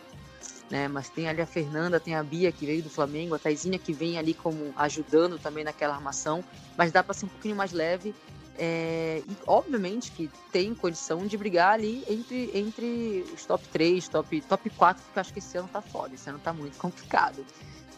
[0.69, 0.87] né?
[0.89, 3.93] Mas tem ali a Fernanda, tem a Bia que veio do Flamengo, a Taizinha que
[3.93, 6.43] vem ali como ajudando também naquela armação,
[6.75, 8.13] mas dá para ser um pouquinho mais leve.
[8.59, 14.41] É, e obviamente que tem condição de brigar ali entre, entre os top 3, top,
[14.41, 17.45] top 4, porque eu acho que esse ano tá foda, esse ano tá muito complicado.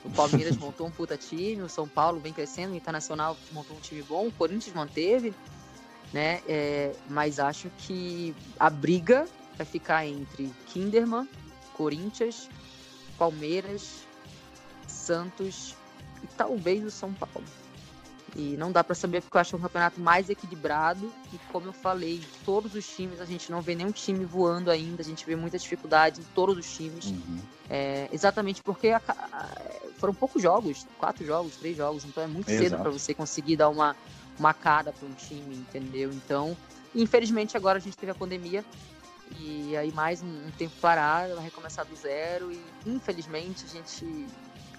[0.03, 3.79] O Palmeiras montou um puta time, o São Paulo vem crescendo, o Internacional montou um
[3.79, 5.33] time bom, o Corinthians manteve,
[6.13, 6.41] né?
[6.47, 9.25] É, mas acho que a briga
[9.57, 11.27] vai ficar entre Kinderman,
[11.73, 12.49] Corinthians,
[13.17, 14.07] Palmeiras,
[14.87, 15.75] Santos
[16.23, 17.45] e talvez o São Paulo.
[18.35, 21.73] E não dá para saber porque eu acho um campeonato mais equilibrado e como eu
[21.73, 25.35] falei, todos os times a gente não vê nenhum time voando ainda, a gente vê
[25.35, 27.05] muita dificuldade em todos os times.
[27.05, 27.39] Uhum.
[27.69, 29.47] É, exatamente porque a, a,
[29.97, 32.69] foram poucos jogos, quatro jogos, três jogos, então é muito Exato.
[32.69, 33.95] cedo para você conseguir dar uma,
[34.37, 36.11] uma cara para um time, entendeu?
[36.11, 36.55] Então,
[36.95, 38.63] infelizmente agora a gente teve a pandemia
[39.37, 44.27] e aí mais um, um tempo parado, vai recomeçar do zero e infelizmente a gente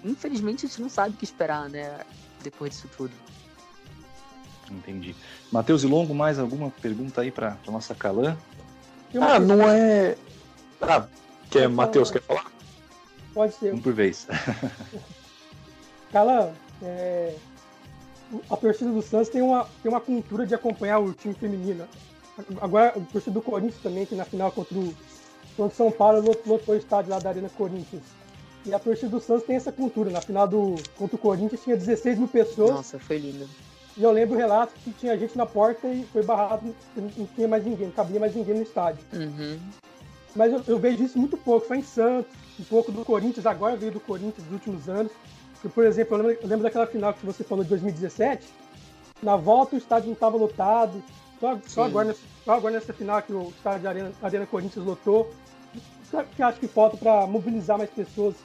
[0.03, 2.01] infelizmente a gente não sabe o que esperar, né,
[2.43, 3.13] depois disso tudo.
[4.71, 5.15] Entendi.
[5.51, 8.37] Matheus e Longo, mais alguma pergunta aí para nossa Calã?
[9.19, 10.15] Ah, não é.
[10.81, 11.05] Ah,
[11.49, 12.49] quer, Matheus, quer falar?
[13.33, 13.73] Pode ser.
[13.73, 14.27] Um por vez.
[16.11, 17.35] Calã, é,
[18.49, 21.87] a torcida do Santos tem uma, tem uma cultura de acompanhar o time feminino.
[22.59, 24.93] Agora, a torcida do Corinthians também, que na final contra o,
[25.55, 28.03] contra o São Paulo lotou o estádio lá da Arena Corinthians.
[28.65, 30.11] E a torcida do Santos tem essa cultura.
[30.11, 32.71] Na final do contra o Corinthians tinha 16 mil pessoas.
[32.71, 33.49] Nossa, foi lindo.
[33.97, 37.47] E eu lembro o relato que tinha gente na porta e foi barrado, não tinha
[37.47, 39.03] mais ninguém, não cabia mais ninguém no estádio.
[39.13, 39.59] Uhum.
[40.35, 43.75] Mas eu, eu, vejo isso muito pouco, só em Santos, um pouco do Corinthians, agora
[43.75, 45.11] veio do Corinthians nos últimos anos.
[45.61, 48.47] Que, por exemplo, eu lembro, eu lembro, daquela final que você falou de 2017,
[49.21, 51.03] na volta o estádio não estava lotado,
[51.39, 54.85] só, só, agora nessa, só agora nessa final que o estádio de Arena, Arena Corinthians
[54.85, 55.31] lotou.
[56.35, 58.35] que acho que falta para mobilizar mais pessoas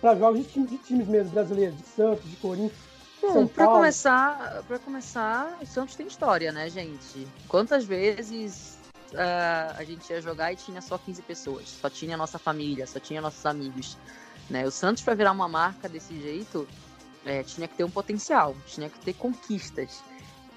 [0.00, 2.89] para jogos de, time, de times mesmo brasileiros, de Santos, de Corinthians.
[3.20, 7.28] Bom, para começar, para começar, o Santos tem história, né, gente?
[7.48, 8.78] Quantas vezes
[9.12, 12.86] uh, a gente ia jogar e tinha só 15 pessoas, só tinha a nossa família,
[12.86, 13.98] só tinha nossos amigos,
[14.48, 14.66] né?
[14.66, 16.66] O Santos para virar uma marca desse jeito,
[17.24, 20.02] é, tinha que ter um potencial, tinha que ter conquistas.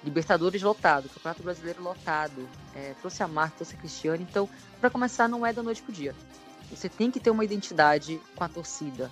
[0.03, 4.25] Libertadores lotado, Campeonato Brasileiro lotado, é, trouxe a marca, trouxe a Cristiane.
[4.29, 4.49] Então,
[4.79, 6.13] para começar, não é da noite pro dia.
[6.69, 9.09] Você tem que ter uma identidade com a torcida.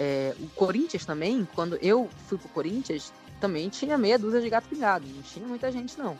[0.00, 4.68] É, o Corinthians também, quando eu fui pro Corinthians, também tinha meia dúzia de gato
[4.68, 5.04] pingado.
[5.08, 6.16] Não tinha muita gente, não.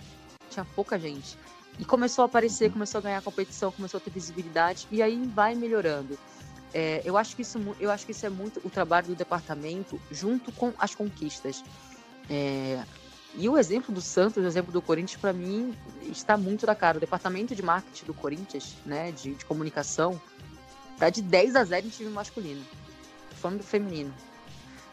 [0.51, 1.39] Tinha pouca gente.
[1.79, 5.55] E começou a aparecer, começou a ganhar competição, começou a ter visibilidade, e aí vai
[5.55, 6.19] melhorando.
[6.75, 10.01] É, eu, acho que isso, eu acho que isso é muito o trabalho do departamento
[10.11, 11.63] junto com as conquistas.
[12.29, 12.83] É,
[13.37, 16.97] e o exemplo do Santos, o exemplo do Corinthians, para mim, está muito da cara.
[16.97, 20.21] O departamento de marketing do Corinthians, né, de, de comunicação,
[20.99, 22.67] tá de 10 a 0 em time masculino
[23.39, 24.13] falando do feminino.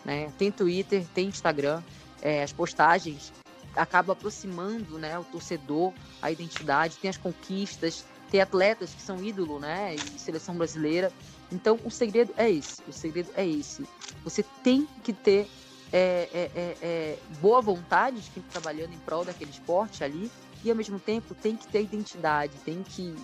[0.03, 0.31] Né?
[0.37, 1.81] Tem Twitter, tem Instagram,
[2.21, 3.33] é, as postagens
[3.75, 9.59] acabam aproximando né, o torcedor, a identidade, tem as conquistas, tem atletas que são ídolo,
[9.59, 9.95] né?
[9.95, 11.11] E seleção brasileira.
[11.51, 12.81] Então o segredo é esse.
[12.87, 13.87] O segredo é esse.
[14.23, 15.47] Você tem que ter
[15.93, 20.31] é, é, é, é boa vontade de quem está trabalhando em prol daquele esporte ali,
[20.63, 23.15] e ao mesmo tempo tem que ter identidade, tem que.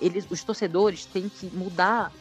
[0.00, 2.12] Eles, os torcedores têm que mudar,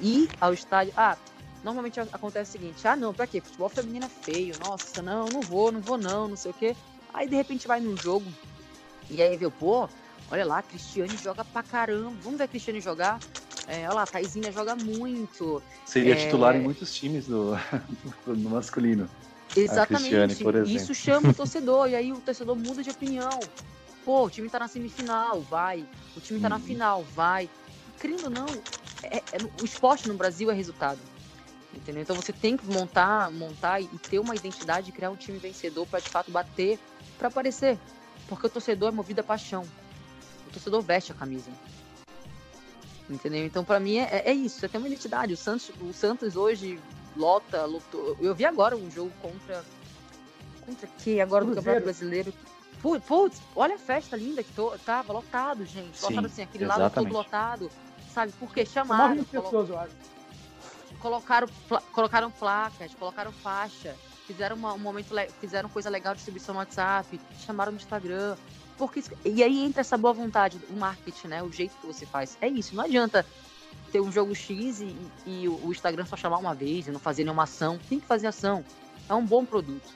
[0.00, 0.92] ir ao estádio.
[0.96, 1.16] Ah,
[1.64, 3.40] normalmente acontece o seguinte: ah, não, pra quê?
[3.40, 6.76] Futebol feminino é feio, nossa, não, não vou, não vou, não, não sei o quê.
[7.12, 8.26] Aí de repente vai num jogo
[9.10, 9.88] e aí vê, pô,
[10.30, 13.20] olha lá, a Cristiane joga pra caramba, vamos ver a Cristiane jogar.
[13.66, 15.62] É, olha lá, a Taizinha joga muito.
[15.86, 16.16] Seria é...
[16.16, 17.56] titular em muitos times do,
[18.26, 19.08] no masculino.
[19.56, 20.74] Exatamente.
[20.74, 23.48] Isso chama o torcedor, e aí o torcedor muda de opinião.
[24.04, 25.86] Pô, o time tá na semifinal, vai.
[26.14, 26.50] O time tá hum.
[26.50, 26.62] na uhum.
[26.62, 27.48] final, vai.
[27.98, 28.60] Querendo ou não,
[29.02, 30.98] é, é, o esporte no Brasil é resultado.
[31.76, 32.02] Entendeu?
[32.02, 36.00] Então você tem que montar, montar e ter uma identidade, criar um time vencedor para
[36.00, 36.78] de fato bater,
[37.18, 37.78] para aparecer.
[38.28, 39.64] Porque o torcedor é movido a paixão.
[40.46, 41.50] O torcedor veste a camisa.
[43.08, 43.44] Entendeu?
[43.44, 44.64] Então, para mim, é, é isso.
[44.64, 45.32] É ter uma identidade.
[45.32, 46.80] O Santos, o Santos hoje
[47.16, 48.16] lota, lutou.
[48.20, 49.64] Eu vi agora um jogo contra.
[50.64, 51.20] Contra quem?
[51.20, 52.32] Agora do Campeonato Brasileiro.
[52.80, 55.98] Putz, olha a festa linda que tô, tava lotado, gente.
[55.98, 56.94] Sim, lotado assim, aquele exatamente.
[56.94, 57.70] lado todo lotado.
[58.12, 58.32] Sabe?
[58.38, 59.24] Porque chamaram.
[59.24, 59.92] pessoas, eu acho
[61.04, 61.46] colocaram,
[61.92, 63.94] colocaram placas, colocaram faixa,
[64.26, 68.36] fizeram uma, um momento, fizeram coisa legal, distribuição no WhatsApp, chamaram no Instagram.
[68.78, 71.42] Porque, e aí entra essa boa vontade, o marketing, né?
[71.42, 72.38] O jeito que você faz.
[72.40, 73.24] É isso, não adianta
[73.92, 74.96] ter um jogo X e,
[75.26, 77.78] e o Instagram só chamar uma vez e não fazer nenhuma ação.
[77.86, 78.64] Tem que fazer ação.
[79.06, 79.92] É um bom produto.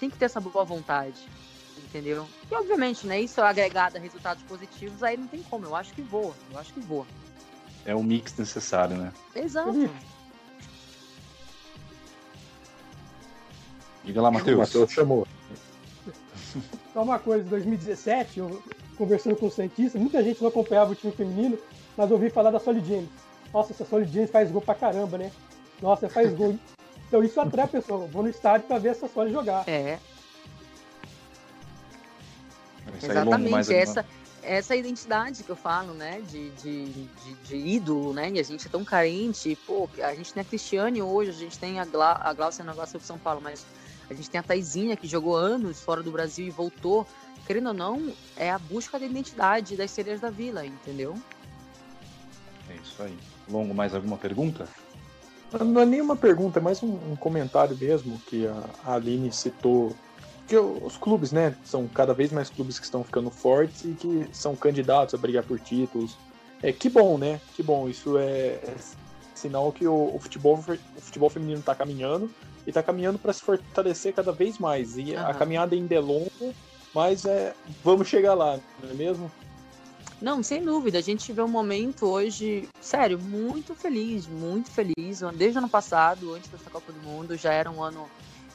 [0.00, 1.20] Tem que ter essa boa vontade.
[1.78, 2.26] Entendeu?
[2.50, 3.20] E obviamente, né?
[3.20, 5.66] Isso é agregado a resultados positivos, aí não tem como.
[5.66, 6.34] Eu acho que voa.
[6.50, 7.06] Eu acho que voa.
[7.84, 9.12] É o mix necessário, né?
[9.34, 9.70] Exato.
[14.04, 14.58] Diga lá, Matheus.
[14.58, 15.26] Matheus chamou.
[16.92, 18.62] Só uma coisa, em 2017, eu
[18.96, 21.58] conversando com o Santista, muita gente não acompanhava o time feminino,
[21.96, 23.08] mas ouvi falar da Solid James.
[23.52, 25.32] Nossa, essa Solid James faz gol pra caramba, né?
[25.80, 26.58] Nossa, faz gol.
[27.08, 28.06] Então isso atrai a pessoa.
[28.06, 29.68] Vou no estádio pra ver essa Solid jogar.
[29.68, 29.98] É.
[33.02, 33.74] Exatamente.
[33.74, 34.04] Essa,
[34.42, 36.20] essa identidade que eu falo, né?
[36.28, 38.30] De, de, de, de ídolo, né?
[38.30, 39.56] E a gente é tão carente.
[39.66, 42.74] Pô, a gente tem a Cristiane hoje, a gente tem a, Gla, a Glaucia na
[42.74, 43.64] Glaucia pro São Paulo, mas
[44.12, 47.06] a gente tem a Taizinha que jogou anos fora do Brasil e voltou.
[47.46, 51.14] Querendo ou não, é a busca da identidade das sereias da vila, entendeu?
[52.70, 53.16] É isso aí.
[53.50, 54.68] Longo, mais alguma pergunta?
[55.52, 59.94] Não é nenhuma pergunta, é mais um, um comentário mesmo que a, a Aline citou.
[60.46, 61.56] Que os clubes, né?
[61.64, 65.42] São cada vez mais clubes que estão ficando fortes e que são candidatos a brigar
[65.42, 66.16] por títulos.
[66.62, 67.40] É que bom, né?
[67.56, 67.88] Que bom.
[67.88, 68.76] Isso é, é
[69.34, 72.30] sinal que o, o futebol, o futebol feminino está caminhando
[72.66, 74.96] e está caminhando para se fortalecer cada vez mais.
[74.96, 75.38] E a Aham.
[75.38, 76.54] caminhada ainda é longa,
[76.94, 79.30] mas é, vamos chegar lá, não é mesmo?
[80.20, 80.98] Não, sem dúvida.
[80.98, 85.20] A gente vê um momento hoje, sério, muito feliz, muito feliz.
[85.34, 88.08] Desde o ano passado, antes dessa Copa do Mundo, já era um ano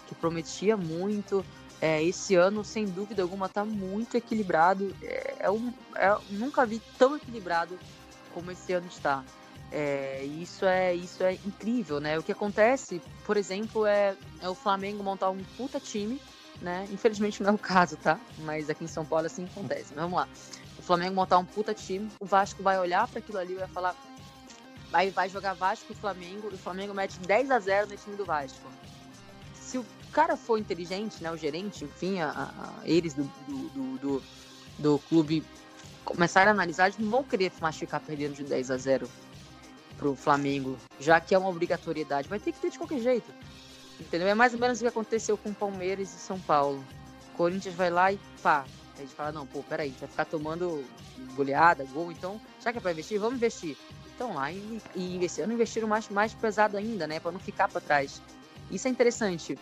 [0.07, 1.45] que prometia muito.
[1.81, 4.95] É, esse ano, sem dúvida alguma, está muito equilibrado.
[5.01, 7.77] É, é um, é- nunca vi tão equilibrado
[8.33, 9.23] como esse ano está.
[9.71, 12.17] É, isso é isso é incrível, né?
[12.17, 16.21] O que acontece, por exemplo, é, é o Flamengo montar um puta time,
[16.61, 16.87] né?
[16.91, 18.17] Infelizmente não é o caso, tá?
[18.39, 19.87] Mas aqui em São Paulo assim acontece.
[19.93, 20.27] Mas vamos lá.
[20.79, 23.67] O Flamengo montar um puta time, o Vasco vai olhar para aquilo ali e vai
[23.67, 23.95] falar.
[24.89, 28.15] Vai, vai jogar Vasco e Flamengo, e o Flamengo mete 10 a 0 no time
[28.15, 28.69] do Vasco.
[29.53, 31.29] Se o cara for inteligente, né?
[31.29, 34.23] O gerente, enfim, a, a- eles do, do, do, do,
[34.79, 35.43] do clube
[36.05, 39.09] começarem a analisar, eles não vão querer mais ficar perdendo de 10 a 0
[39.97, 42.29] pro Flamengo, já que é uma obrigatoriedade.
[42.29, 43.31] Vai ter que ter de qualquer jeito.
[43.99, 44.27] Entendeu?
[44.27, 46.83] É mais ou menos o que aconteceu com Palmeiras e São Paulo.
[47.35, 48.65] Corinthians vai lá e pá.
[48.95, 50.83] A gente fala, não, pô, peraí, vai ficar tomando
[51.35, 53.77] goleada, gol, então, já que é pra investir, vamos investir.
[54.15, 57.19] Então lá e, e esse investiram mais, mais pesado ainda, né?
[57.19, 58.21] Pra não ficar pra trás.
[58.71, 59.57] Isso é interessante.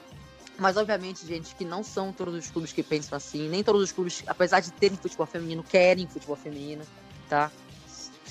[0.58, 3.92] Mas, obviamente, gente, que não são todos os clubes que pensam assim, nem todos os
[3.92, 6.86] clubes, apesar de terem futebol feminino, querem futebol feminino,
[7.28, 7.52] tá?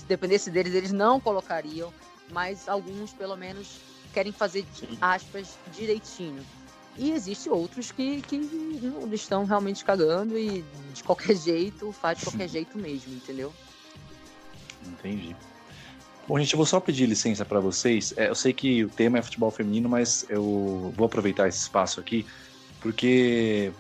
[0.05, 1.90] Se dependesse deles, eles não colocariam,
[2.30, 3.78] mas alguns, pelo menos,
[4.12, 4.66] querem fazer,
[5.00, 6.44] aspas, direitinho.
[6.98, 12.24] E existe outros que, que não estão realmente cagando e de qualquer jeito, faz de
[12.26, 13.50] qualquer jeito mesmo, entendeu?
[14.86, 15.34] Entendi.
[16.28, 18.12] Bom, gente, eu vou só pedir licença para vocês.
[18.14, 21.98] É, eu sei que o tema é futebol feminino, mas eu vou aproveitar esse espaço
[21.98, 22.26] aqui,
[22.78, 23.72] porque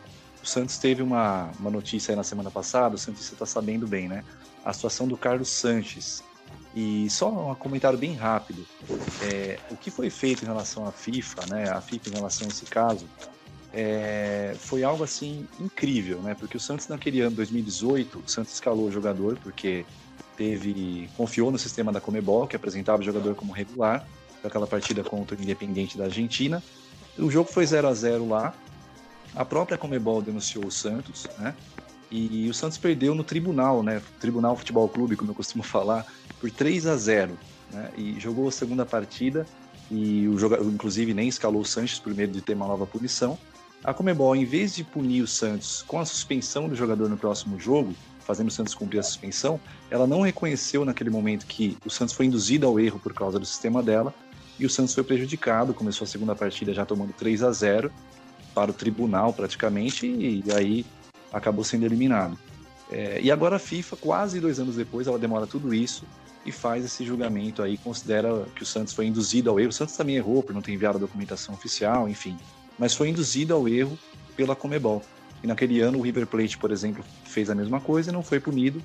[0.42, 4.08] o Santos teve uma, uma notícia aí na semana passada, o Santos está sabendo bem,
[4.08, 4.24] né?
[4.64, 6.22] A situação do Carlos Sanches.
[6.74, 8.66] E só um comentário bem rápido.
[9.22, 11.70] É, o que foi feito em relação à FIFA, né?
[11.70, 13.06] A FIFA em relação a esse caso,
[13.72, 16.34] é, foi algo assim incrível, né?
[16.34, 19.84] Porque o Santos naquele ano 2018, o Santos escalou o jogador porque
[20.36, 24.06] teve confiou no sistema da Comebol que apresentava o jogador como regular
[24.42, 26.62] daquela partida contra o Independente da Argentina.
[27.18, 28.54] O jogo foi 0 a 0 lá.
[29.34, 31.54] A própria Comebol denunciou o Santos, né?
[32.16, 34.00] E o Santos perdeu no tribunal, né?
[34.20, 36.06] Tribunal Futebol Clube, como eu costumo falar,
[36.40, 37.36] por 3 a 0,
[37.72, 37.90] né?
[37.96, 39.44] E jogou a segunda partida
[39.90, 43.36] e o jogador, inclusive, nem escalou o Sanches por medo de ter uma nova punição.
[43.82, 47.58] A Comebol, em vez de punir o Santos com a suspensão do jogador no próximo
[47.58, 49.60] jogo, fazendo o Santos cumprir a suspensão,
[49.90, 53.44] ela não reconheceu naquele momento que o Santos foi induzido ao erro por causa do
[53.44, 54.14] sistema dela
[54.56, 55.74] e o Santos foi prejudicado.
[55.74, 57.90] Começou a segunda partida já tomando 3 a 0
[58.54, 60.86] para o tribunal praticamente e aí
[61.34, 62.38] acabou sendo eliminado.
[62.90, 66.04] É, e agora a FIFA, quase dois anos depois, ela demora tudo isso
[66.46, 69.70] e faz esse julgamento aí, considera que o Santos foi induzido ao erro.
[69.70, 72.36] O Santos também errou por não ter enviado a documentação oficial, enfim,
[72.78, 73.98] mas foi induzido ao erro
[74.36, 75.02] pela Comebol.
[75.42, 78.40] E naquele ano o River Plate, por exemplo, fez a mesma coisa e não foi
[78.40, 78.82] punido.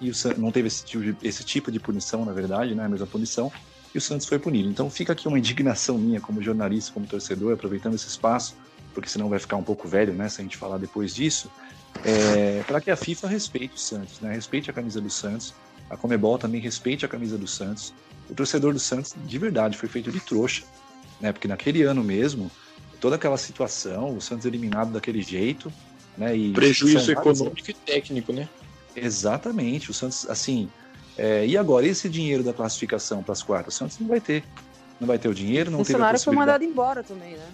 [0.00, 2.84] E o Santos não teve esse tipo, de, esse tipo de punição, na verdade, né?
[2.84, 3.52] A mesma punição.
[3.94, 4.68] E o Santos foi punido.
[4.68, 8.56] Então fica aqui uma indignação minha como jornalista, como torcedor, aproveitando esse espaço,
[8.94, 10.28] porque senão vai ficar um pouco velho, né?
[10.28, 11.50] Se a gente falar depois disso,
[12.04, 14.32] é, para que a FIFA respeite o Santos, né?
[14.32, 15.54] Respeite a camisa do Santos.
[15.88, 17.92] A Comebol também respeite a camisa do Santos.
[18.28, 20.62] O torcedor do Santos, de verdade, foi feito de trouxa,
[21.20, 21.32] né?
[21.32, 22.50] Porque naquele ano mesmo,
[23.00, 25.72] toda aquela situação, o Santos eliminado daquele jeito,
[26.16, 26.36] Né?
[26.36, 28.48] E Prejuízo econômico e técnico, né?
[28.94, 29.90] Exatamente.
[29.90, 30.68] O Santos, assim.
[31.16, 33.74] É, e agora, esse dinheiro da classificação para as quartas?
[33.74, 34.44] O Santos não vai ter.
[35.00, 37.48] Não vai ter o dinheiro, não o funcionário foi mandado embora também, né?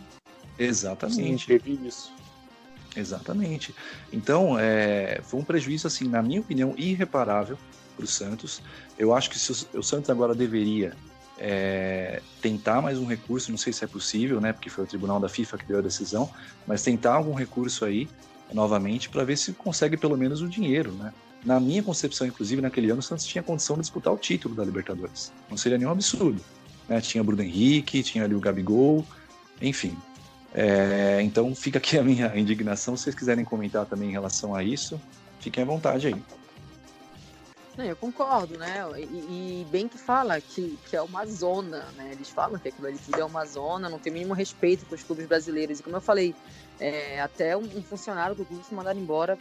[0.59, 1.47] Exatamente.
[1.47, 2.13] Sim, teve isso.
[2.97, 3.75] Exatamente.
[4.13, 7.59] Então, é, foi um prejuízo, assim, na minha opinião, irreparável
[7.95, 8.63] para o Santos.
[8.99, 10.95] Eu acho que o, o Santos agora deveria
[11.39, 15.21] é, tentar mais um recurso, não sei se é possível, né, porque foi o tribunal
[15.21, 16.31] da FIFA que deu a decisão,
[16.67, 18.09] mas tentar algum recurso aí
[18.53, 21.13] novamente para ver se consegue pelo menos o dinheiro, né?
[21.45, 24.65] Na minha concepção, inclusive, naquele ano o Santos tinha condição de disputar o título da
[24.65, 25.33] Libertadores.
[25.49, 26.43] Não seria nenhum absurdo.
[26.89, 27.01] Né?
[27.01, 29.07] Tinha Bruno Henrique, tinha ali o Gabigol,
[29.63, 29.97] enfim.
[30.55, 32.97] É, então fica aqui a minha indignação.
[32.97, 35.01] Se vocês quiserem comentar também em relação a isso,
[35.41, 36.23] fiquem à vontade aí.
[37.77, 38.87] Não, eu concordo, né?
[38.97, 42.11] E, e, bem que fala que, que é uma zona, né?
[42.13, 45.03] Eles falam que aquilo ali tudo é uma zona, não tem mínimo respeito para os
[45.03, 45.79] clubes brasileiros.
[45.79, 46.35] E como eu falei,
[46.81, 49.39] é, até um, um, funcionário do clube se mandar embora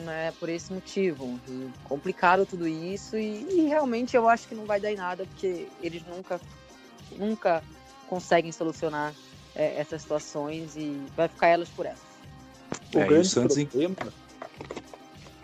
[0.00, 1.38] né, por esse motivo.
[1.48, 5.24] E complicaram tudo isso e, e, realmente eu acho que não vai dar em nada,
[5.24, 6.40] porque eles nunca,
[7.16, 7.62] nunca
[8.08, 9.14] conseguem solucionar
[9.58, 11.98] é, essas situações e vai ficar elas por elas.
[12.94, 13.62] O é, grande Santos...
[13.64, 13.96] problema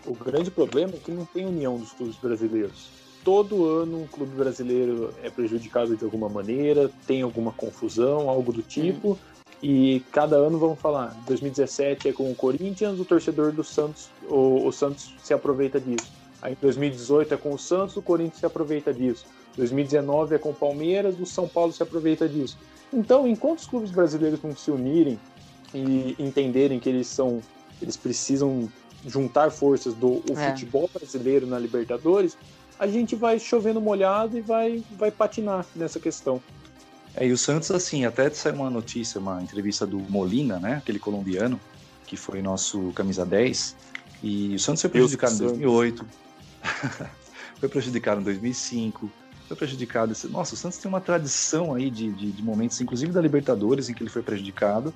[0.05, 2.89] o grande problema é que não tem união dos clubes brasileiros.
[3.23, 8.61] Todo ano um clube brasileiro é prejudicado de alguma maneira, tem alguma confusão, algo do
[8.61, 9.13] tipo.
[9.13, 9.17] Hum.
[9.63, 14.67] E cada ano vamos falar, 2017 é com o Corinthians, o torcedor do Santos, o,
[14.67, 16.11] o Santos se aproveita disso.
[16.41, 19.25] Aí 2018 é com o Santos, o Corinthians se aproveita disso.
[19.57, 22.57] 2019 é com o Palmeiras, o São Paulo se aproveita disso.
[22.93, 25.19] Então, enquanto os clubes brasileiros não se unirem
[25.73, 27.41] e entenderem que eles são,
[27.81, 28.69] eles precisam
[29.05, 30.51] juntar forças do é.
[30.51, 32.37] futebol brasileiro na Libertadores,
[32.79, 36.41] a gente vai chovendo molhado e vai, vai patinar nessa questão.
[37.15, 40.99] É, e o Santos, assim, até saiu uma notícia, uma entrevista do Molina, né, aquele
[40.99, 41.59] colombiano,
[42.05, 43.75] que foi nosso camisa 10,
[44.21, 46.05] e o Santos foi prejudicado em 2008,
[47.59, 49.09] foi prejudicado em 2005,
[49.47, 50.13] foi prejudicado.
[50.29, 53.93] Nossa, o Santos tem uma tradição aí de, de, de momentos, inclusive da Libertadores, em
[53.93, 54.93] que ele foi prejudicado,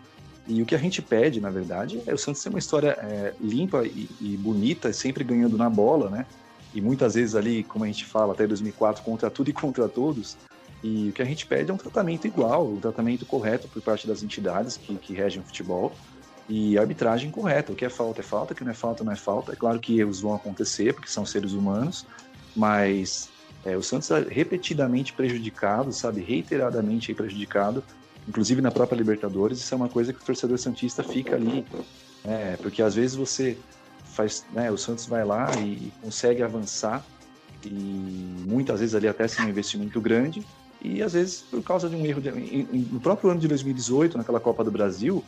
[0.49, 3.33] e o que a gente pede, na verdade, é o Santos ter uma história é,
[3.39, 6.25] limpa e, e, bonita, sempre ganhando na bola, né?
[6.73, 10.37] E muitas vezes ali, como a gente fala, até 2004, contra tudo e contra todos.
[10.83, 14.07] E o que a gente pede é um tratamento igual, um tratamento correto por parte
[14.07, 15.91] das entidades que, que regem o futebol
[16.47, 17.71] e arbitragem correta.
[17.71, 19.53] O que é falta é falta, o que não é falta não é falta.
[19.53, 22.07] É claro que erros vão acontecer, porque são seres humanos,
[22.55, 23.29] mas
[23.65, 27.83] é, o Santos é repetidamente prejudicado, sabe, reiteradamente prejudicado
[28.29, 31.65] inclusive na própria Libertadores, isso é uma coisa que o torcedor santista fica ali,
[32.23, 32.57] né?
[32.61, 33.57] Porque às vezes você
[34.05, 34.71] faz, né?
[34.71, 37.03] O Santos vai lá e consegue avançar
[37.65, 37.69] e
[38.47, 40.45] muitas vezes ali até sem um investimento grande
[40.81, 44.39] e às vezes por causa de um erro de, no próprio ano de 2018 naquela
[44.39, 45.21] Copa do Brasil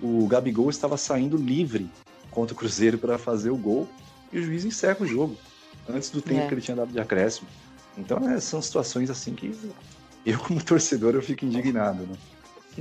[0.00, 1.90] o Gabigol estava saindo livre
[2.30, 3.86] contra o Cruzeiro para fazer o gol
[4.32, 5.36] e o juiz encerra o jogo
[5.86, 6.48] antes do tempo é.
[6.48, 7.46] que ele tinha dado de acréscimo
[7.96, 9.54] então é, são situações assim que
[10.24, 12.16] eu como torcedor eu fico indignado né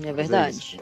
[0.09, 0.81] é verdade.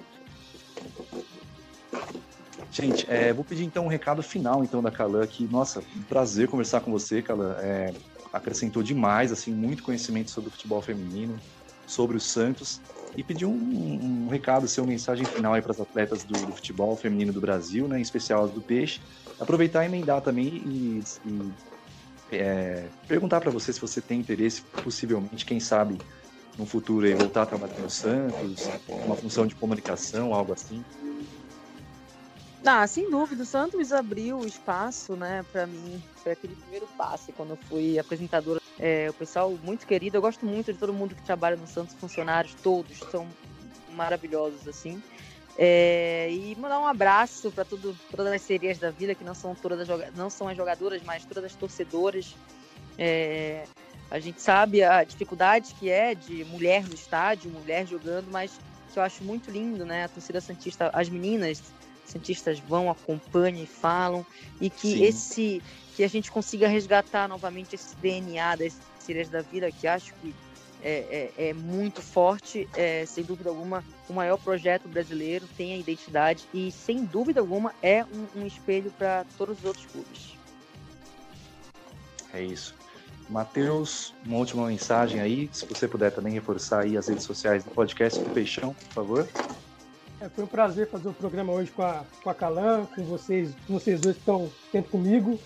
[2.71, 6.47] Gente, é, vou pedir então um recado final então da Calan que, nossa, um prazer
[6.47, 7.53] conversar com você, Calan.
[7.59, 7.93] É,
[8.31, 11.37] acrescentou demais, assim, muito conhecimento sobre o futebol feminino,
[11.85, 12.79] sobre os Santos
[13.15, 16.53] e pedir um, um, um recado, seu mensagem final aí para as atletas do, do,
[16.53, 19.01] futebol feminino do Brasil, né, em especial as do Peixe.
[19.37, 21.51] Aproveitar e emendar também e, e
[22.31, 25.99] é, perguntar para você se você tem interesse, possivelmente, quem sabe,
[26.57, 30.83] no futuro aí, voltar a trabalhar no Santos, uma função de comunicação, algo assim?
[32.65, 37.31] Ah, sem dúvida, o Santos abriu o espaço, né, para mim, foi aquele primeiro passo
[37.33, 38.59] quando eu fui apresentadora.
[38.77, 41.95] É, o pessoal muito querido, eu gosto muito de todo mundo que trabalha no Santos,
[41.95, 43.27] funcionários, todos são
[43.93, 45.01] maravilhosos, assim.
[45.57, 49.89] É, e mandar um abraço para todas as serias da vila, que não são todas
[49.89, 52.35] as, não são as jogadoras, mas todas as torcedoras.
[52.97, 53.65] É,
[54.09, 58.51] a gente sabe a dificuldade que é de mulher no estádio, mulher jogando, mas
[58.91, 60.05] que eu acho muito lindo, né?
[60.05, 61.63] A torcida Santista, as meninas
[62.05, 64.25] Santistas vão, acompanham e falam,
[64.59, 65.03] e que Sim.
[65.03, 65.63] esse
[65.95, 70.33] que a gente consiga resgatar novamente esse DNA das Sírias da Vila, que acho que
[70.83, 75.77] é, é, é muito forte, é, sem dúvida alguma, o maior projeto brasileiro, tem a
[75.77, 80.37] identidade e, sem dúvida alguma, é um, um espelho para todos os outros clubes.
[82.33, 82.75] É isso.
[83.29, 87.71] Matheus, uma última mensagem aí, se você puder também reforçar aí as redes sociais do
[87.71, 89.27] podcast do Peixão, por favor.
[90.19, 93.55] É, foi um prazer fazer o programa hoje com a, com a Calan, com vocês,
[93.67, 95.39] vocês dois que estão sempre comigo.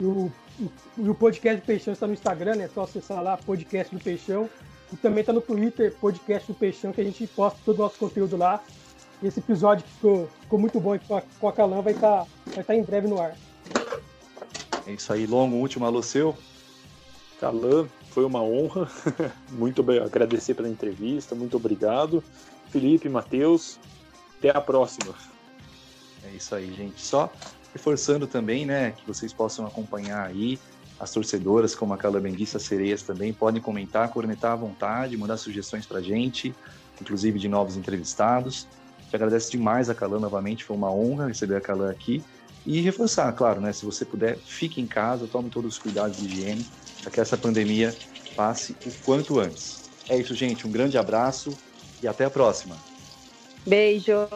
[0.00, 2.64] E o, o, o podcast do Peixão está no Instagram, né?
[2.64, 4.50] É só acessar lá, podcast do Peixão.
[4.92, 7.98] E também está no Twitter, podcast do Peixão, que a gente posta todo o nosso
[7.98, 8.62] conteúdo lá.
[9.22, 12.26] esse episódio que ficou, ficou muito bom com a, com a Calan vai estar tá,
[12.54, 13.36] vai tá em breve no ar.
[14.86, 16.36] É isso aí, Longo, último alô seu.
[17.40, 18.88] Calan, foi uma honra.
[19.52, 22.22] muito bem, agradecer pela entrevista, muito obrigado.
[22.70, 23.78] Felipe, Matheus,
[24.38, 25.14] até a próxima.
[26.24, 27.00] É isso aí, gente.
[27.00, 27.30] Só
[27.72, 30.58] reforçando também, né, que vocês possam acompanhar aí
[31.00, 36.02] as torcedoras, como a Calabenguista Sereias também, podem comentar, cornetar à vontade, mandar sugestões pra
[36.02, 36.54] gente,
[37.00, 38.68] inclusive de novos entrevistados.
[39.08, 42.22] Te agradeço demais a Calan novamente, foi uma honra receber a Calan aqui.
[42.66, 46.26] E reforçar, claro, né, se você puder, fique em casa, tome todos os cuidados de
[46.26, 46.66] higiene,
[47.00, 47.96] para que essa pandemia
[48.36, 49.90] passe o quanto antes.
[50.06, 50.66] É isso, gente.
[50.66, 51.56] Um grande abraço
[52.02, 52.76] e até a próxima.
[53.66, 54.28] Beijo!